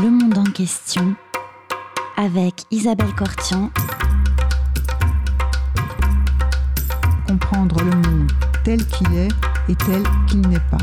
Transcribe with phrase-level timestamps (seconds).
[0.00, 1.14] Le monde en question
[2.16, 3.70] avec Isabelle Cortian.
[7.28, 8.32] Comprendre le monde
[8.64, 9.28] tel qu'il est
[9.68, 10.78] et tel qu'il n'est pas.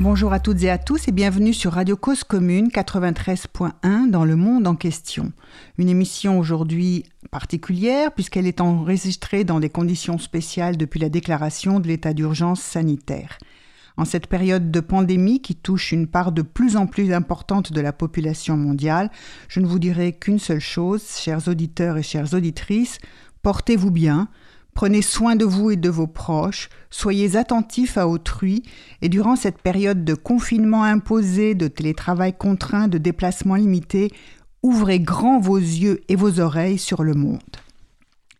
[0.00, 4.34] Bonjour à toutes et à tous et bienvenue sur Radio Cause Commune 93.1 dans le
[4.34, 5.32] monde en question.
[5.78, 11.86] Une émission aujourd'hui particulière puisqu'elle est enregistrée dans des conditions spéciales depuis la déclaration de
[11.86, 13.38] l'état d'urgence sanitaire.
[14.00, 17.82] En cette période de pandémie qui touche une part de plus en plus importante de
[17.82, 19.10] la population mondiale,
[19.46, 22.96] je ne vous dirai qu'une seule chose, chers auditeurs et chères auditrices,
[23.42, 24.28] portez-vous bien,
[24.72, 28.62] prenez soin de vous et de vos proches, soyez attentifs à autrui,
[29.02, 34.10] et durant cette période de confinement imposé, de télétravail contraint, de déplacement limité,
[34.62, 37.40] ouvrez grand vos yeux et vos oreilles sur le monde.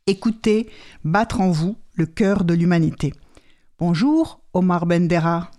[0.06, 0.70] Écoutez
[1.04, 3.12] battre en vous le cœur de l'humanité.
[3.78, 5.50] Bonjour Omar Bendera.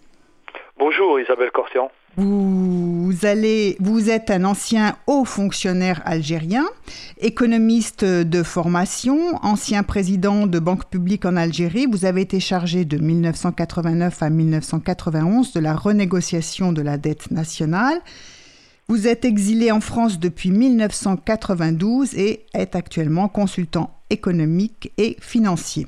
[0.77, 1.89] Bonjour Isabelle Cortian.
[2.17, 6.65] Vous, allez, vous êtes un ancien haut fonctionnaire algérien,
[7.19, 11.87] économiste de formation, ancien président de Banque publique en Algérie.
[11.89, 17.99] Vous avez été chargé de 1989 à 1991 de la renégociation de la dette nationale.
[18.89, 25.87] Vous êtes exilé en France depuis 1992 et êtes actuellement consultant économique et financier.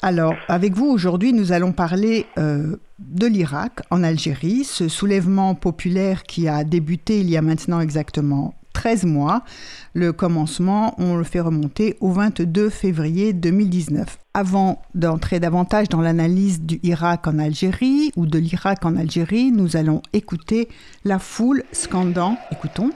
[0.00, 6.22] Alors, avec vous aujourd'hui, nous allons parler euh, de l'Irak en Algérie, ce soulèvement populaire
[6.22, 9.42] qui a débuté il y a maintenant exactement 13 mois.
[9.94, 14.18] Le commencement, on le fait remonter au 22 février 2019.
[14.34, 19.76] Avant d'entrer davantage dans l'analyse du Irak en Algérie ou de l'Irak en Algérie, nous
[19.76, 20.68] allons écouter
[21.04, 22.38] la foule scandant.
[22.52, 22.90] Écoutons.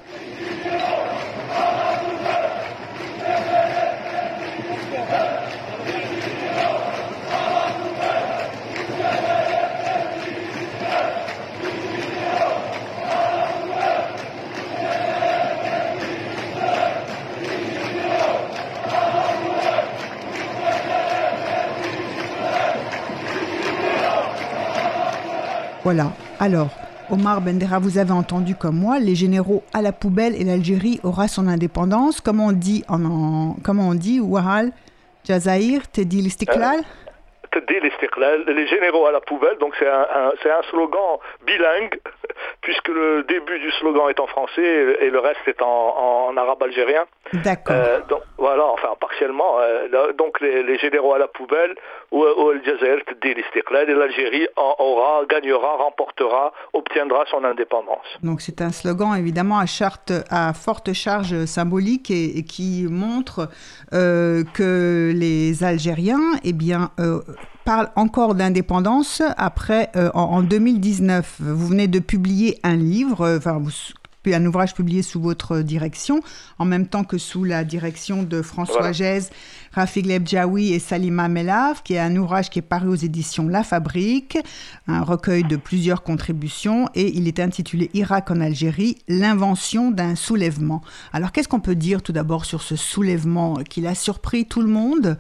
[26.43, 26.71] Alors,
[27.09, 31.29] Omar Bendera, vous avez entendu comme moi, les généraux à la poubelle et l'Algérie aura
[31.29, 32.21] son indépendance.
[32.21, 34.73] Comment on dit en, comment on dit Wahal
[35.23, 36.81] Jazair Tedi l'Istiklal?
[38.49, 42.01] Les généraux à la poubelle, donc c'est un, un, slogan bilingue,
[42.61, 47.05] puisque le début du slogan est en français et le reste est en, arabe algérien.
[47.33, 47.77] D'accord.
[47.77, 49.59] Euh, donc voilà, enfin partiellement.
[49.61, 51.75] Euh, donc les, généraux à la poubelle,
[52.11, 58.07] ou, El Jazair, et l'Algérie aura, gagnera, remportera, obtiendra son indépendance.
[58.23, 63.49] Donc c'est un slogan évidemment à, charte, à forte charge symbolique et, qui montre
[63.95, 66.91] euh, que les Algériens, eh bien,
[67.65, 71.37] parle encore d'indépendance après, euh, en, 2019.
[71.41, 73.61] Vous venez de publier un livre, euh, enfin,
[74.27, 76.21] un ouvrage publié sous votre direction,
[76.59, 78.93] en même temps que sous la direction de François voilà.
[78.93, 79.31] Gèze,
[79.73, 83.65] Rafik Lebjaoui et Salima Melav, qui est un ouvrage qui est paru aux éditions La
[83.65, 84.39] Fabrique,
[84.87, 90.83] un recueil de plusieurs contributions, et il est intitulé Irak en Algérie, l'invention d'un soulèvement.
[91.13, 94.69] Alors qu'est-ce qu'on peut dire tout d'abord sur ce soulèvement qui a surpris tout le
[94.69, 95.19] monde,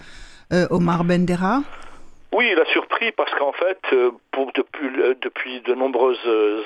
[0.52, 1.62] euh, Omar Bendera?
[2.32, 4.88] Oui, il a surpris parce qu'en fait, euh, pour, depuis,
[5.20, 6.19] depuis, de nombreuses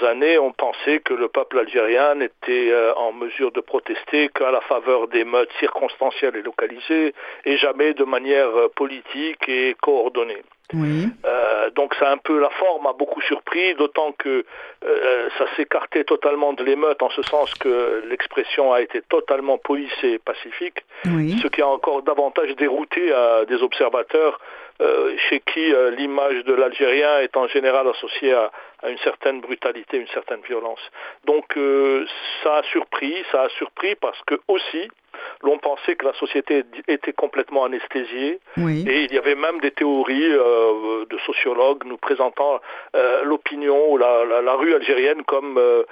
[0.04, 4.60] années, on pensait que le peuple algérien n'était euh, en mesure de protester qu'à la
[4.60, 10.42] faveur des meutes circonstancielles et localisées et jamais de manière euh, politique et coordonnée.
[10.74, 11.06] Oui.
[11.24, 14.44] Euh, donc ça un peu la forme a beaucoup surpris, d'autant que
[14.84, 20.14] euh, ça s'écartait totalement de l'émeute en ce sens que l'expression a été totalement policée
[20.14, 24.65] et pacifique, ce qui a encore davantage dérouté à des observateurs euh,
[25.28, 28.50] chez qui l'image de l'Algérien est en général associée à,
[28.82, 30.80] à, une certaine brutalité, une certaine violence.
[31.24, 31.58] Donc
[32.42, 34.88] ça a surpris, ça a surpris parce que aussi
[35.42, 38.40] l'on pensait que la société était complètement anesthésiée.
[38.56, 42.60] Et il y avait même des théories euh, de sociologues nous présentant
[42.94, 45.84] euh, l'opinion ou la, rue algérienne comme euh,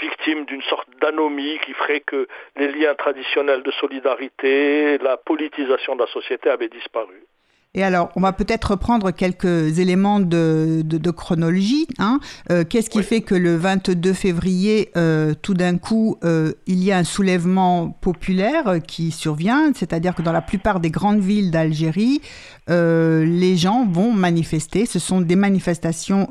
[0.00, 2.26] victime d'une sorte d'anomie qui ferait que
[2.56, 7.27] les liens traditionnels de solidarité, la politisation de la société avaient disparu.
[7.74, 11.86] Et alors, on va peut-être reprendre quelques éléments de, chronologie.
[11.98, 12.18] Hein.
[12.50, 16.92] Euh, qu'est-ce qui fait que le 22 février, euh, tout d'un coup, euh, il y
[16.92, 19.72] a un soulèvement populaire qui survient?
[19.74, 22.20] C'est-à-dire que dans la plupart des grandes villes d'Algérie,
[22.68, 24.84] les gens vont manifester.
[24.84, 26.28] Ce sont des manifestations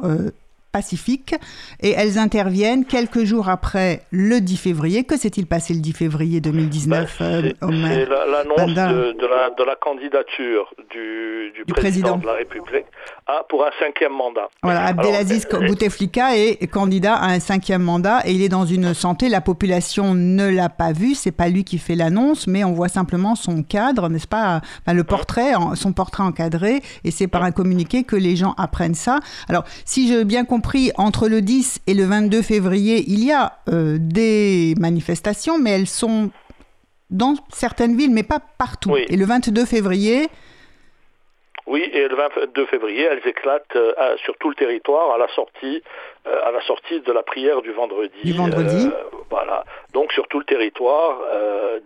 [0.77, 1.33] pacifique
[1.81, 5.03] et elles interviennent quelques jours après le 10 février.
[5.06, 12.18] Que s'est-il passé le 10 février 2019 ben, C'est l'annonce de, la, candidature du, président,
[12.18, 12.85] de la République
[13.50, 14.50] pour un cinquième mandat.
[14.62, 19.30] Voilà, Abdelaziz Bouteflika est candidat à un cinquième mandat et il est dans une santé.
[19.30, 22.88] La population ne l'a pas vu, c'est pas lui qui fait l'annonce, mais on voit
[22.88, 24.62] simplement son cadre, n'est-ce pas?
[24.88, 29.19] Le portrait, son portrait encadré, et c'est par un communiqué que les gens apprennent ça.
[29.50, 30.66] Alors, si j'ai bien compris,
[30.97, 35.87] entre le 10 et le 22 février, il y a euh, des manifestations, mais elles
[35.87, 36.31] sont
[37.09, 38.95] dans certaines villes, mais pas partout.
[38.95, 40.27] Et le 22 février,
[41.67, 45.83] oui, et le 22 février, elles éclatent euh, sur tout le territoire à la sortie,
[46.45, 48.18] à la sortie de la prière du vendredi.
[48.24, 48.88] Du vendredi.
[48.88, 49.63] Euh, voilà.
[49.94, 51.19] Donc sur tout le territoire,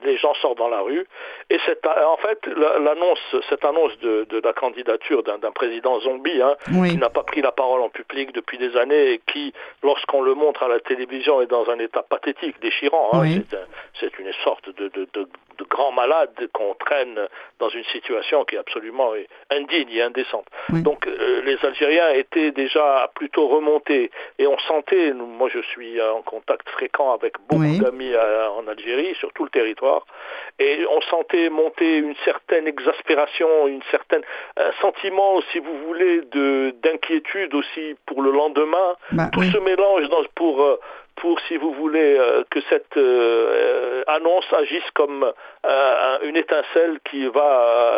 [0.04, 1.08] des gens sortent dans la rue.
[1.50, 6.98] Et c'est en fait l'annonce, cette annonce de, la candidature d'un président zombie, hein, qui
[6.98, 9.54] n'a pas pris la parole en public depuis des années et qui,
[9.84, 13.10] lorsqu'on le montre à la télévision, est dans un état pathétique, déchirant.
[13.14, 13.42] Hein.
[14.00, 15.28] C'est une sorte de, de, de
[15.62, 17.20] de grands malades qu'on traîne
[17.60, 19.12] dans une situation qui est absolument
[19.50, 20.46] indigne et indécente.
[20.70, 26.22] Donc euh, les Algériens étaient déjà plutôt remontés et on sentait, moi je suis en
[26.22, 30.06] contact fréquent avec beaucoup d'amis euh, en Algérie, sur tout le territoire,
[30.60, 34.22] et on sentait monter une certaine exaspération, une certaine,
[34.57, 38.95] un sentiment, si vous voulez, de d'inquiétude aussi pour le lendemain.
[39.12, 40.80] Bah, tout se mélange dans, pour euh,
[41.22, 47.28] pour, si vous voulez, euh, que cette euh, annonce agisse comme euh, une étincelle qui
[47.28, 47.94] va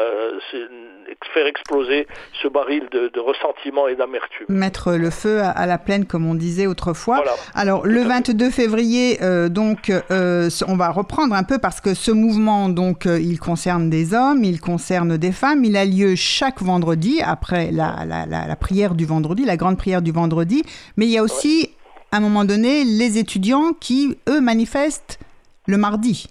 [1.33, 2.05] faire exploser
[2.41, 4.45] ce baril de, ressentiment et d'amertume.
[4.49, 7.23] Mettre le feu à, la plaine, comme on disait autrefois.
[7.55, 9.17] Alors, le 22 février,
[9.49, 14.43] donc, on va reprendre un peu parce que ce mouvement, donc, il concerne des hommes,
[14.43, 15.63] il concerne des femmes.
[15.63, 20.11] Il a lieu chaque vendredi, après la, la, prière du vendredi, la grande prière du
[20.11, 20.63] vendredi.
[20.97, 21.72] Mais il y a aussi
[22.13, 25.17] à un moment donné, les étudiants qui, eux, manifestent
[25.65, 26.27] le mardi.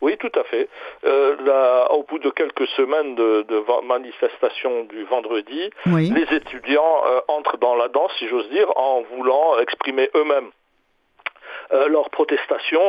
[0.00, 0.68] Oui, tout à fait.
[1.04, 3.44] Euh, au bout de quelques semaines de,
[3.88, 9.58] manifestation du vendredi, les étudiants euh, entrent dans la danse, si j'ose dire, en voulant
[9.58, 10.50] exprimer eux-mêmes
[11.88, 12.80] leur protestation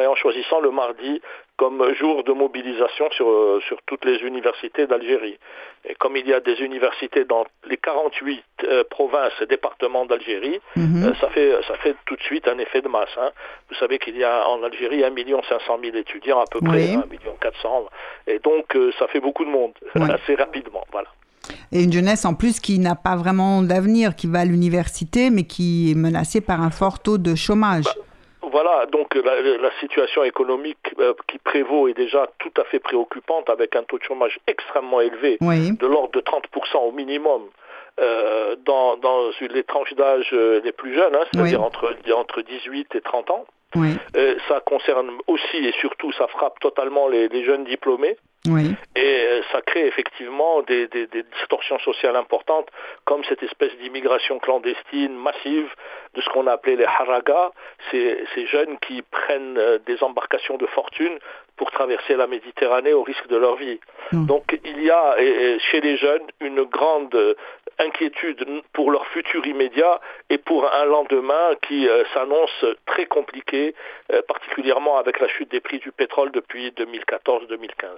[0.00, 1.20] et en choisissant le mardi
[1.60, 5.38] comme jour de mobilisation sur, euh, sur toutes les universités d'Algérie.
[5.84, 10.58] Et comme il y a des universités dans les 48 euh, provinces et départements d'Algérie,
[10.74, 11.04] mhm.
[11.04, 13.10] euh, ça, fait, ça fait tout de suite un effet de masse.
[13.18, 13.28] Hein.
[13.68, 17.04] Vous savez qu'il y a en Algérie 1 500 000 étudiants à peu près, 1
[17.42, 17.88] 400
[18.26, 20.84] Et donc ça fait beaucoup de monde, assez rapidement.
[20.90, 21.08] Voilà.
[21.72, 25.44] Et une jeunesse en plus qui n'a pas vraiment d'avenir, qui va à l'université, mais
[25.44, 27.84] qui est menacée par un fort taux de chômage.
[27.84, 27.92] Bah,
[28.50, 33.76] voilà, donc la, situation économique euh, qui prévaut est déjà tout à fait préoccupante avec
[33.76, 37.48] un taux de chômage extrêmement élevé, de l'ordre de 30% au minimum.
[38.00, 38.96] Euh, dans,
[39.40, 43.44] les tranches d'âge euh, les plus jeunes, hein, c'est-à-dire entre, entre 18 et 30 ans.
[44.48, 48.16] Ça concerne aussi et surtout, ça frappe totalement les jeunes diplômés.
[48.48, 48.74] Oui.
[48.96, 50.88] Et euh, ça crée effectivement des,
[51.38, 52.68] distorsions sociales importantes,
[53.04, 55.68] comme cette espèce d'immigration clandestine massive
[56.14, 57.50] de ce qu'on a appelé les haragas,
[57.90, 61.18] ces, ces jeunes qui prennent euh, des embarcations de fortune
[61.60, 63.78] pour traverser la Méditerranée au risque de leur vie.
[64.12, 64.24] Hmm.
[64.24, 65.14] Donc il y a
[65.70, 67.34] chez les jeunes une grande euh,
[67.78, 73.74] inquiétude pour leur futur immédiat et pour un lendemain qui s'annonce très compliqué,
[74.28, 77.90] particulièrement avec la chute des prix du pétrole depuis 2014-2015.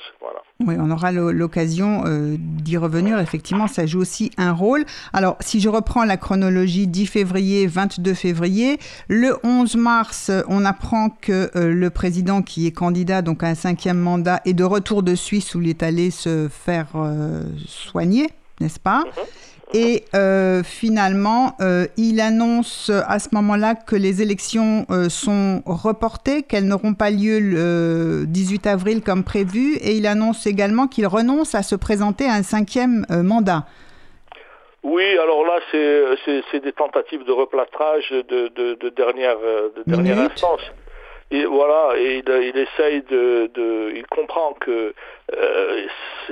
[0.66, 3.18] Oui, on aura l'occasion euh, d'y revenir.
[3.18, 4.84] Effectivement, ça joue aussi un rôle.
[5.12, 11.10] Alors, si je reprends la chronologie 10 février, 22 février, le 11 mars, on apprend
[11.10, 15.02] que euh, le président qui est candidat donc à un cinquième mandat est de retour
[15.02, 18.28] de Suisse où il est allé se faire euh, soigner,
[18.60, 19.00] n'est-ce pas?
[19.00, 19.12] Mhm.
[19.74, 26.66] Et euh, finalement, euh, il annonce à ce moment-là que les élections sont reportées, qu'elles
[26.66, 31.62] n'auront pas lieu le 18 avril comme prévu, et il annonce également qu'il renonce à
[31.62, 33.64] se présenter à un cinquième mandat.
[34.82, 40.60] Oui, alors là, c'est des tentatives de replâtrage de, dernière, de dernière instance.
[41.32, 43.50] Et voilà, et il, essaye de,
[43.94, 44.92] il comprend que
[45.34, 45.86] euh,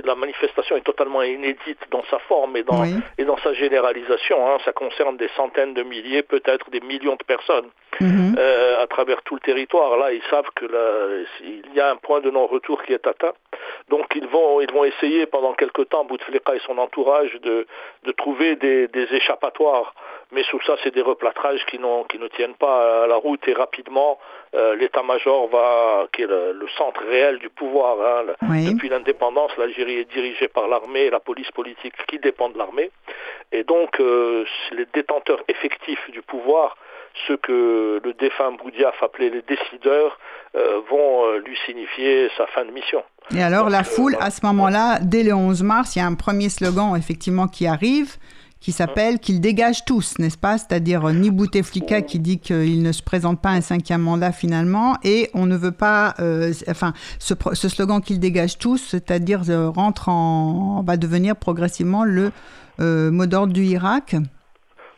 [0.04, 2.84] la manifestation est totalement inédite dans sa forme et dans,
[3.16, 4.46] et dans sa généralisation.
[4.46, 4.58] Hein.
[4.66, 8.36] Ça concerne des centaines de milliers, peut-être des millions de personnes mhm.
[8.38, 9.96] euh, à travers tout le territoire.
[9.96, 10.66] Là, ils savent que
[11.42, 13.32] il y a un point de non-retour qui est atteint.
[13.88, 17.66] Donc, ils vont, ils vont essayer pendant quelque temps, Bouteflika et son entourage, de,
[18.04, 19.94] de trouver des, des échappatoires
[20.32, 23.52] mais sous ça, c'est des replâtrages qui, qui ne tiennent pas à la route et
[23.52, 24.18] rapidement,
[24.54, 27.96] euh, l'état-major va, qui est le, centre réel du pouvoir.
[28.22, 32.58] Hein, Depuis l'indépendance, l'Algérie est dirigée par l'armée et la police politique qui dépend de
[32.58, 32.90] l'armée.
[33.52, 36.76] Et donc, euh, les détenteurs effectifs du pouvoir,
[37.26, 40.16] ceux que le défunt Boudiaf appelait les décideurs,
[40.54, 43.02] euh, vont lui signifier sa fin de mission.
[43.36, 46.14] Et alors, la foule, à ce moment-là, dès le 11 mars, il y a un
[46.14, 48.16] premier slogan, effectivement, qui arrive
[48.60, 50.58] qui s'appelle Qu'ils dégagent tous, n'est-ce pas?
[50.58, 54.96] C'est-à-dire euh, ni Bouteflika qui dit qu'il ne se présente pas un cinquième mandat finalement,
[55.02, 57.34] et on ne veut pas, euh, enfin, ce,
[57.68, 62.32] slogan Qu'ils dégagent tous, c'est-à-dire euh, rentre en, va devenir progressivement le
[62.78, 64.16] mot d'ordre du Irak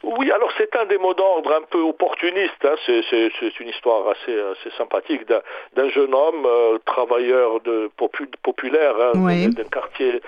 [0.03, 2.65] oui, alors c'est un des mots d'ordre un peu opportuniste.
[2.65, 2.75] Hein.
[2.87, 4.37] C'est une histoire assez,
[4.77, 7.91] sympathique d'un jeune homme, euh, travailleur de,
[8.43, 10.21] populaire hein, d'un quartier,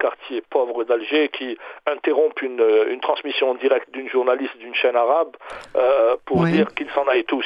[0.00, 1.56] quartier pauvre d'Alger qui
[1.86, 5.36] interrompt une, une transmission directe d'une journaliste d'une chaîne arabe
[5.76, 7.44] euh, pour dire qu'il s'en aille tous.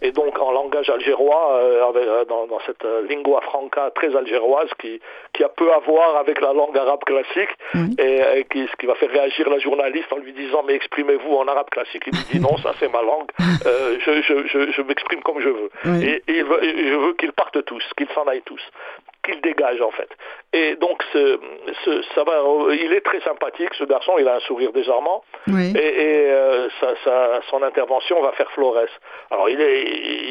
[0.00, 5.00] Et donc en langage algérois, euh, euh, dans, cette euh, lingua franca très algéroise qui,
[5.34, 7.50] qui a peu à voir avec la langue arabe classique
[7.98, 11.46] et, qui, ce qui va faire réagir la journaliste en lui disant mais exprimez-vous en
[11.46, 12.04] arabe classique.
[12.06, 15.70] Il lui dit non, ça c'est ma langue, je, je, je, m'exprime comme je veux.
[16.02, 18.62] Et, et, je veux qu'ils partent tous, qu'ils s'en aillent tous
[19.22, 20.08] qu'il dégage en fait.
[20.52, 21.38] Et donc ce,
[21.84, 25.22] ce, ça va, il est très sympathique ce garçon, il a un sourire désarmant
[25.76, 26.68] et, et euh,
[27.50, 28.90] son intervention va faire florès.
[29.30, 29.82] Alors il est,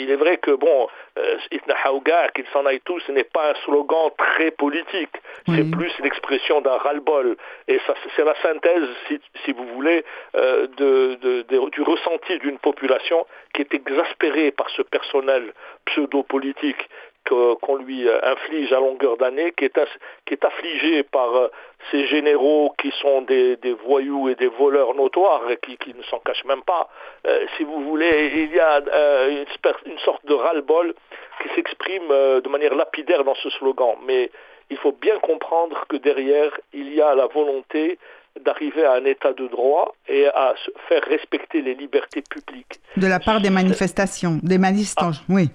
[0.02, 3.52] il est vrai que bon, euh, Itna Haouga, qu'il s'en aille tous, ce n'est pas
[3.52, 5.16] un slogan très politique,
[5.46, 7.36] c'est plus l'expression d'un ras-le-bol.
[7.68, 10.04] Et ça, c'est la synthèse, si, si vous voulez,
[10.36, 15.54] euh, de, de, du ressenti d'une population qui est exaspérée par ce personnel
[15.86, 16.90] pseudo-politique
[17.28, 19.80] qu'on lui euh, inflige à longueur d'année, qui est,
[20.26, 21.48] qui est affligé par euh,
[21.92, 26.46] ces généraux qui sont des, voyous et des voleurs notoires et qui, ne s'en cachent
[26.46, 26.90] même pas.
[27.28, 28.82] Euh, si vous voulez, il y a
[29.30, 30.94] une, sorte de ras-le-bol
[31.42, 33.96] qui s'exprime de manière lapidaire dans ce slogan.
[34.06, 34.30] Mais
[34.70, 37.98] il faut bien comprendre que derrière, il y a la volonté
[38.40, 40.54] d'arriver à un état de droit et à
[40.88, 42.80] faire respecter les libertés publiques.
[42.98, 45.26] De la part des manifestations, des manifestants, ah.
[45.30, 45.50] oui.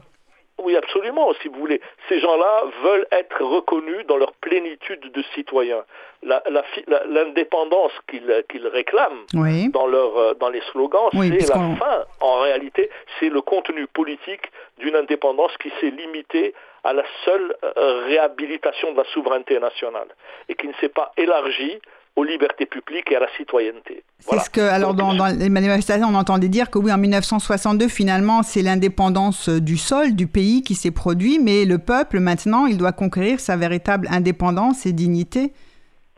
[0.62, 1.80] Oui, absolument, si vous voulez.
[2.08, 5.84] Ces gens-là veulent être reconnus dans leur plénitude de citoyens.
[6.22, 9.26] L'indépendance qu'ils réclament
[9.72, 12.04] dans, leur, euh, dans les slogans, c'est la fin.
[12.20, 18.04] En réalité, c'est le contenu politique d'une indépendance qui s'est limitée à la seule euh,
[18.06, 20.08] réhabilitation de la souveraineté nationale
[20.48, 21.80] et qui ne s'est pas élargie
[22.16, 24.04] aux libertés publiques et à la citoyenneté.
[24.20, 28.42] C'est ce que, alors, dans, les manifestations, on entendait dire que oui, en 1962, finalement,
[28.42, 32.92] c'est l'indépendance du sol, du pays qui s'est produit, mais le peuple, maintenant, il doit
[32.92, 35.52] conquérir sa véritable indépendance et dignité.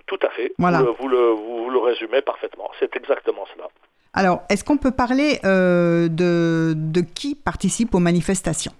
[0.06, 0.52] Tout à fait.
[0.58, 0.82] Voilà.
[1.00, 2.70] Vous, le, vous, le, résumez parfaitement.
[2.78, 3.68] C'est exactement cela.
[4.12, 8.72] Alors, est-ce qu'on peut parler euh, de, de qui participe aux manifestations?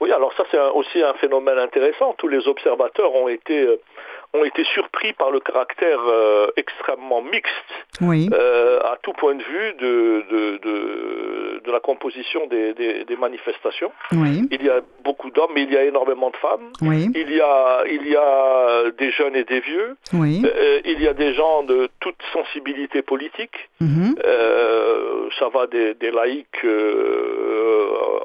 [0.00, 2.14] Oui, alors ça, c'est aussi un phénomène intéressant.
[2.16, 3.80] Tous les observateurs ont été euh,
[4.32, 7.50] ont été surpris par le caractère euh, extrêmement mixte
[8.02, 13.92] euh, à tout point de vue de, de, de, la composition des, des, manifestations.
[14.12, 16.72] Il y a beaucoup d'hommes, mais il y a énormément de femmes.
[16.82, 19.96] Il, y a, il y a des jeunes et des vieux.
[20.14, 23.68] Euh, il y a des gens de toute sensibilité politique.
[23.80, 24.14] Mhm.
[25.38, 26.64] ça va des, des laïcs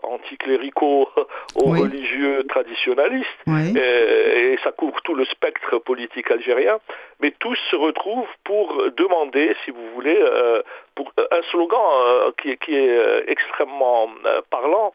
[0.03, 1.07] anticléricaux
[1.55, 3.27] aux religieux traditionnalistes.
[3.47, 6.77] Et, et, ça couvre tout le spectre politique politique algérien,
[7.21, 10.61] mais tous se retrouvent pour demander, si vous voulez, euh,
[10.93, 14.91] pour un slogan euh, qui, est extrêmement euh, parlant,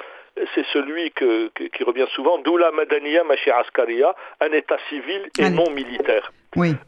[0.54, 6.33] c'est celui qui revient souvent, Doula Madaniya Machi Askaria, un État civil et non militaire.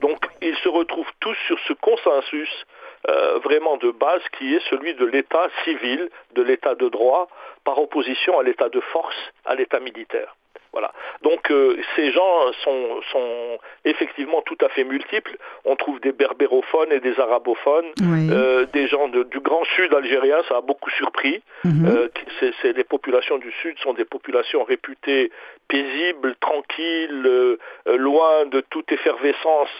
[0.00, 2.52] Donc ils se retrouvent tous sur ce consensus
[3.45, 7.28] vraiment de base qui est celui de l'État civil, de l'État de droit,
[7.64, 10.35] par opposition à l'État de force, à l'État militaire.
[10.73, 10.93] Voilà.
[11.23, 15.37] Donc euh, ces gens sont, sont, effectivement tout à fait multiples.
[15.67, 20.57] On trouve des berbérophones et des arabophones, euh, des gens du grand sud algérien, ça
[20.57, 21.43] a beaucoup surpris.
[21.64, 21.87] Mhm.
[21.87, 22.09] Euh,
[22.64, 25.31] les populations du sud sont des populations réputées
[25.73, 29.71] paisibles, tranquilles, loin de toute effervescence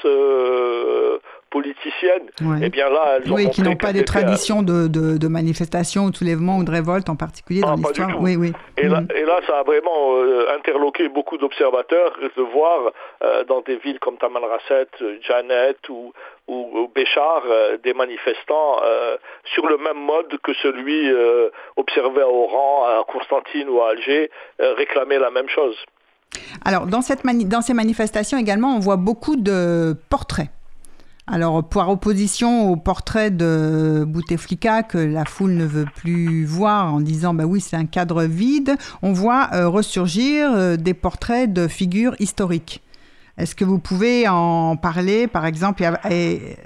[1.53, 2.29] politiciennes,
[2.63, 6.05] et eh bien là, elles ont oui, qui n'ont pas des traditions de, de, manifestation
[6.05, 8.21] ou de soulèvement ou de révolte en particulier dans ah, l'histoire.
[8.21, 8.53] Oui, oui.
[8.79, 9.09] Et, là, mm.
[9.15, 13.99] et, là, ça a vraiment euh, interloqué beaucoup d'observateurs de voir euh, dans des villes
[14.01, 14.89] comme Tamanrasset,
[15.21, 16.13] Janet ou,
[16.49, 17.43] ou, Béchar
[17.83, 18.81] des manifestants
[19.55, 21.11] sur le même mode que celui
[21.77, 25.77] observé à Oran, à Constantine ou à Alger, réclamer la même chose.
[26.65, 30.49] Alors, dans, cette dans ces manifestations également, on voit beaucoup de portraits
[31.27, 37.01] Alors, par opposition au portrait de Bouteflika que la foule ne veut plus voir en
[37.01, 41.69] disant bah oui, c'est un cadre vide, on voit euh, ressurgir euh, des portraits de
[41.69, 42.83] figures historiques.
[43.39, 46.57] Est-ce que vous pouvez en parler, par exemple, et,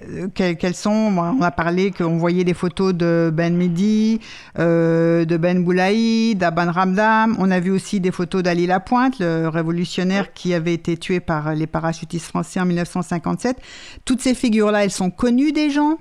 [0.40, 4.20] euh, sont On a parlé qu'on voyait des photos de Ben Mehdi,
[4.56, 7.37] de Ben Boulaï, d'Aban Ramdam.
[7.38, 11.54] On a vu aussi des photos d'Ali Lapointe, le révolutionnaire qui avait été tué par
[11.54, 13.56] les parachutistes français en 1957.
[14.04, 15.99] Toutes ces figures-là, elles sont connues des gens?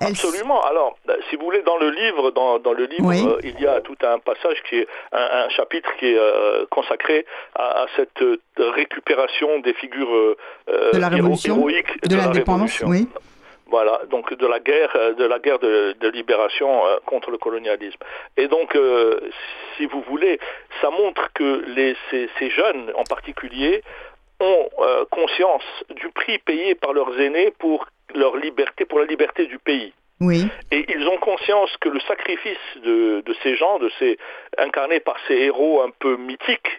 [0.00, 0.62] Absolument.
[0.62, 3.80] Alors, euh, si vous voulez, dans le livre, dans, le livre, euh, il y a
[3.80, 8.22] tout un passage qui est un, chapitre qui est euh, consacré à, cette
[8.56, 10.36] récupération des figures
[10.68, 13.08] de la révolution, héroïques de, l'indépendance, oui.
[13.66, 18.00] Voilà, donc de la guerre, de la guerre de, libération contre le colonialisme.
[18.36, 18.76] Et donc,
[19.76, 20.40] si vous voulez,
[20.80, 23.82] ça montre que les, ces, ces jeunes, en particulier,
[24.40, 24.68] ont
[25.10, 29.92] conscience du prix payé par leurs aînés pour leur liberté, pour la liberté du pays.
[30.20, 30.46] Oui.
[30.70, 34.18] Et ils ont conscience que le sacrifice de, ces gens, de ces
[34.58, 36.78] incarnés par ces héros un peu mythiques,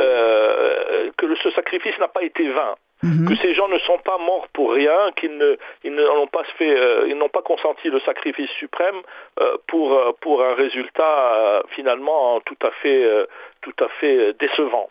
[0.00, 2.74] euh, que ce sacrifice n'a pas été vain.
[3.04, 3.28] Mhm.
[3.28, 6.70] que ces gens ne sont pas morts pour rien, qu'ils ne, ils n'ont pas fait,
[6.70, 8.94] euh, ils n'ont pas consenti le sacrifice suprême
[9.40, 13.26] euh, pour pour un résultat finalement tout à fait
[13.60, 14.88] tout à fait décevant.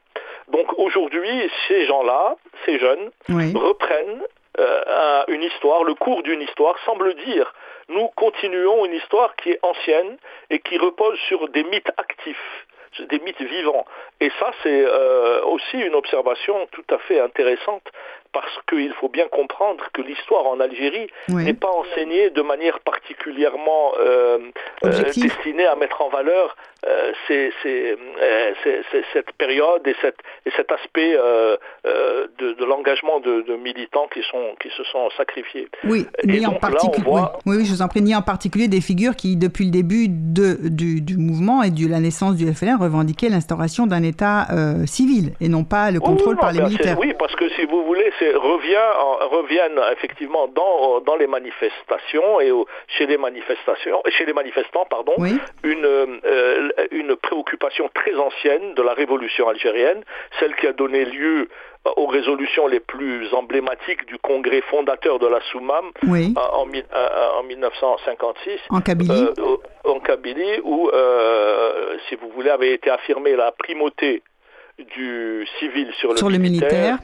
[0.51, 3.11] Donc aujourd'hui, ces gens-là, ces jeunes,
[3.55, 4.23] reprennent
[4.59, 7.53] euh, une histoire, le cours d'une histoire, semble dire
[7.89, 10.17] nous continuons une histoire qui est ancienne
[10.49, 12.65] et qui repose sur des mythes actifs
[12.99, 13.85] des mythes vivants.
[14.19, 17.83] Et ça, c'est euh, aussi une observation tout à fait intéressante
[18.33, 23.93] parce qu'il faut bien comprendre que l'histoire en Algérie n'est pas enseignée de manière particulièrement
[23.99, 24.39] euh,
[24.85, 26.55] euh, destinée à mettre en valeur
[26.85, 27.11] euh,
[29.13, 29.95] cette période et,
[30.45, 35.67] et cet aspect de, l'engagement de, militants qui, sont, qui se sont sacrifiés.
[35.83, 37.05] Oui, ni en particulier.
[37.45, 37.65] Oui.
[37.65, 41.17] je vous en prie, ni en particulier des figures qui, depuis le début de, du,
[41.17, 44.47] mouvement et de la naissance du FLN, revendiquaient l'instauration d'un État
[44.85, 46.97] civil et non pas le contrôle par les militaires.
[46.99, 48.77] Oui, parce que si vous voulez, revient,
[49.31, 52.51] reviennent effectivement dans, dans les manifestations et
[52.87, 55.13] chez les manifestations, chez les manifestants, pardon,
[55.63, 60.03] une, euh, une préoccupation très ancienne de la révolution algérienne,
[60.39, 61.47] celle qui a donné lieu
[61.95, 68.59] aux résolutions les plus emblématiques du congrès fondateur de la Soumam en, en, 1956.
[68.69, 69.27] En Kabylie.
[69.39, 74.21] Euh, En Kabylie, où, euh, si vous voulez, avait été affirmée la primauté
[74.95, 76.99] du civil sur le, sur le militaire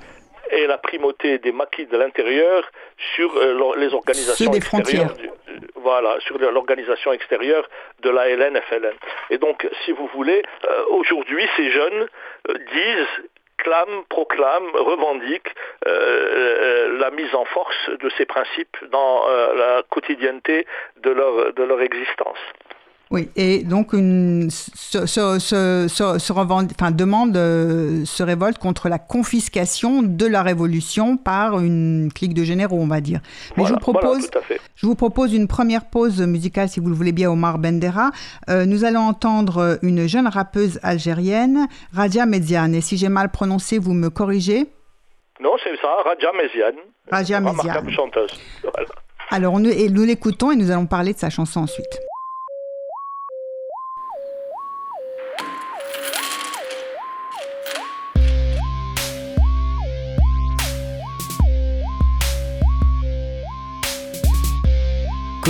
[0.51, 2.69] et la primauté des maquis de l'intérieur
[3.15, 5.13] sur euh, les organisations extérieures.
[5.19, 7.67] Euh, voilà, sur l'organisation extérieure
[8.01, 8.95] de la LN-FLN.
[9.29, 12.07] Et donc, si vous voulez, euh, aujourd'hui, ces jeunes
[12.47, 15.53] disent clament, proclament, revendiquent
[15.85, 22.37] la mise en force de ces principes dans la quotidienneté de leur, de leur existence.
[23.09, 30.01] Oui, et donc une, se, se, se, enfin, demande, euh, se révolte contre la confiscation
[30.03, 33.21] de la révolution par une clique de généraux, on va dire.
[33.55, 34.29] Mais je, vous propose,
[34.75, 38.11] je vous propose une première pause musicale, si vous le voulez bien, Omar Bendera.
[38.49, 42.75] Euh, nous allons entendre une jeune rappeuse algérienne, Radia Mediane.
[42.75, 44.67] Et si j'ai mal prononcé, vous me corrigez?
[45.39, 46.83] Non, c'est ça, Radia Mediane.
[47.09, 47.89] Radia Mediane.
[47.91, 48.31] chanteuse.
[49.29, 51.99] Alors, nous, et nous l'écoutons et nous allons parler de sa chanson ensuite.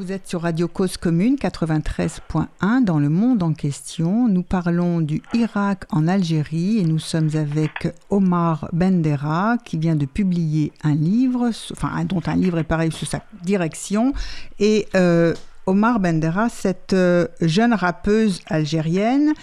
[0.00, 4.28] Vous êtes sur Radio Cause Commune 93.1 dans le monde en question.
[4.28, 10.06] Nous parlons du Irak en Algérie et nous sommes avec Omar Bendera qui vient de
[10.06, 14.14] publier un livre, enfin dont un livre est pareil sous sa direction.
[14.58, 15.34] Et euh,
[15.66, 19.34] Omar Bendera, cette euh, jeune rappeuse algérienne,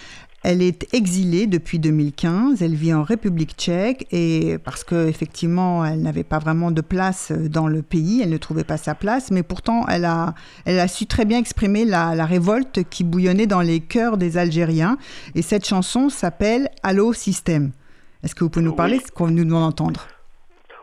[0.48, 6.24] elle est exilée depuis 2015, elle vit en République tchèque et parce qu'effectivement elle n'avait
[6.24, 9.86] pas vraiment de place dans le pays, elle ne trouvait pas sa place, mais pourtant
[9.88, 10.34] elle a,
[10.64, 14.38] elle a su très bien exprimer la, la révolte qui bouillonnait dans les cœurs des
[14.38, 14.96] Algériens.
[15.34, 17.72] Et cette chanson s'appelle Allo Système.
[18.22, 20.06] Est-ce que vous pouvez nous parler, ce qu'on nous demande d'entendre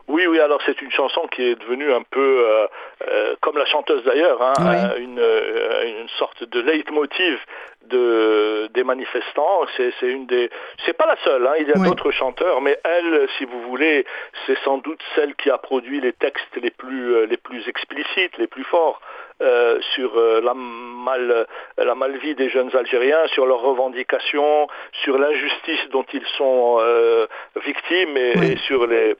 [0.08, 2.66] oui, oui, alors c'est une chanson qui est devenue un peu, euh,
[3.08, 4.54] euh, comme la chanteuse d'ailleurs, hein,
[4.96, 5.02] Oui.
[5.02, 7.38] une, euh, une sorte de leitmotiv
[7.86, 9.60] de, des manifestants.
[9.76, 10.50] C'est c'est une des,
[10.84, 11.46] c'est pas la seule.
[11.46, 11.88] Hein, il y a Oui.
[11.88, 14.04] d'autres chanteurs, mais elle, si vous voulez,
[14.46, 18.36] c'est sans doute celle qui a produit les textes les plus, euh, les plus explicites,
[18.38, 19.00] les plus forts.
[19.42, 21.46] Euh, sur euh, la mal
[21.78, 24.66] la malvie des jeunes Algériens, sur leurs revendications,
[25.04, 27.26] sur l'injustice dont ils sont euh,
[27.64, 28.52] victimes et, Oui.
[28.52, 29.14] et sur les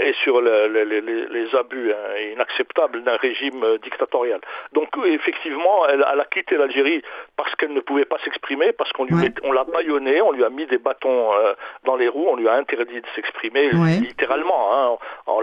[0.00, 4.40] et sur le- le- le- les, les abus hein, inacceptables d'un régime dictatorial.
[4.72, 7.02] Donc effectivement, elle, elle a quitté l'Algérie
[7.36, 9.06] parce qu'elle ne pouvait pas s'exprimer, parce qu'on
[9.52, 11.30] l'a bâillonnée, on lui a mis des bâtons
[11.84, 15.40] dans les roues, on lui a interdit de s'exprimer littéralement, hein, en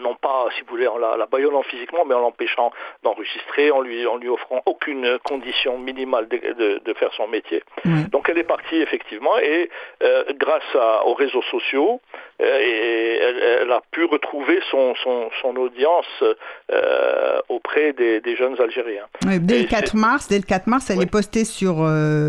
[0.00, 2.70] non pas, si vous voulez, en la, la bâillonnant physiquement, mais en l'empêchant
[3.02, 3.35] d'enregistrer,
[3.72, 7.62] en lui, en lui offrant aucune condition minimale de, de- de faire son métier.
[8.12, 9.70] Donc elle est partie effectivement et
[10.02, 12.00] euh, grâce à- aux réseaux sociaux,
[12.42, 16.06] euh, et elle, elle a pu retrouver son, son, son audience
[16.70, 19.06] euh, auprès des, des jeunes Algériens.
[19.26, 21.04] Oui, dès Et le 4 c'est- mars, dès le 4 mars, elle Oui.
[21.04, 21.76] est postée sur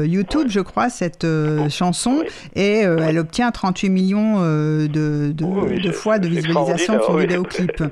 [0.06, 0.50] YouTube, Oui.
[0.52, 1.26] je crois, cette
[1.70, 2.24] chanson,
[2.56, 7.84] et elle obtient 38 millions de, fois de visualisation de son vidéoclip.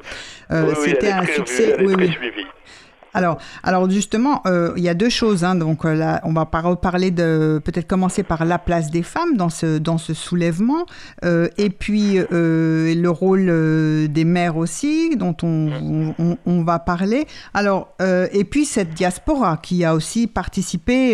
[0.76, 1.70] C'était un succès.
[1.72, 2.12] est oui, oui.
[2.12, 2.46] suivie.
[3.16, 5.46] Alors, alors justement, euh, il y a deux choses.
[5.46, 9.38] Hein, donc euh, là, on va reparler de peut-être commencer par la place des femmes
[9.38, 10.86] dans ce dans ce soulèvement,
[11.24, 16.80] euh, et puis euh, le rôle euh, des mères aussi, dont on, on, on va
[16.80, 17.26] parler.
[17.54, 21.14] Alors, euh, et puis cette diaspora qui a aussi participé.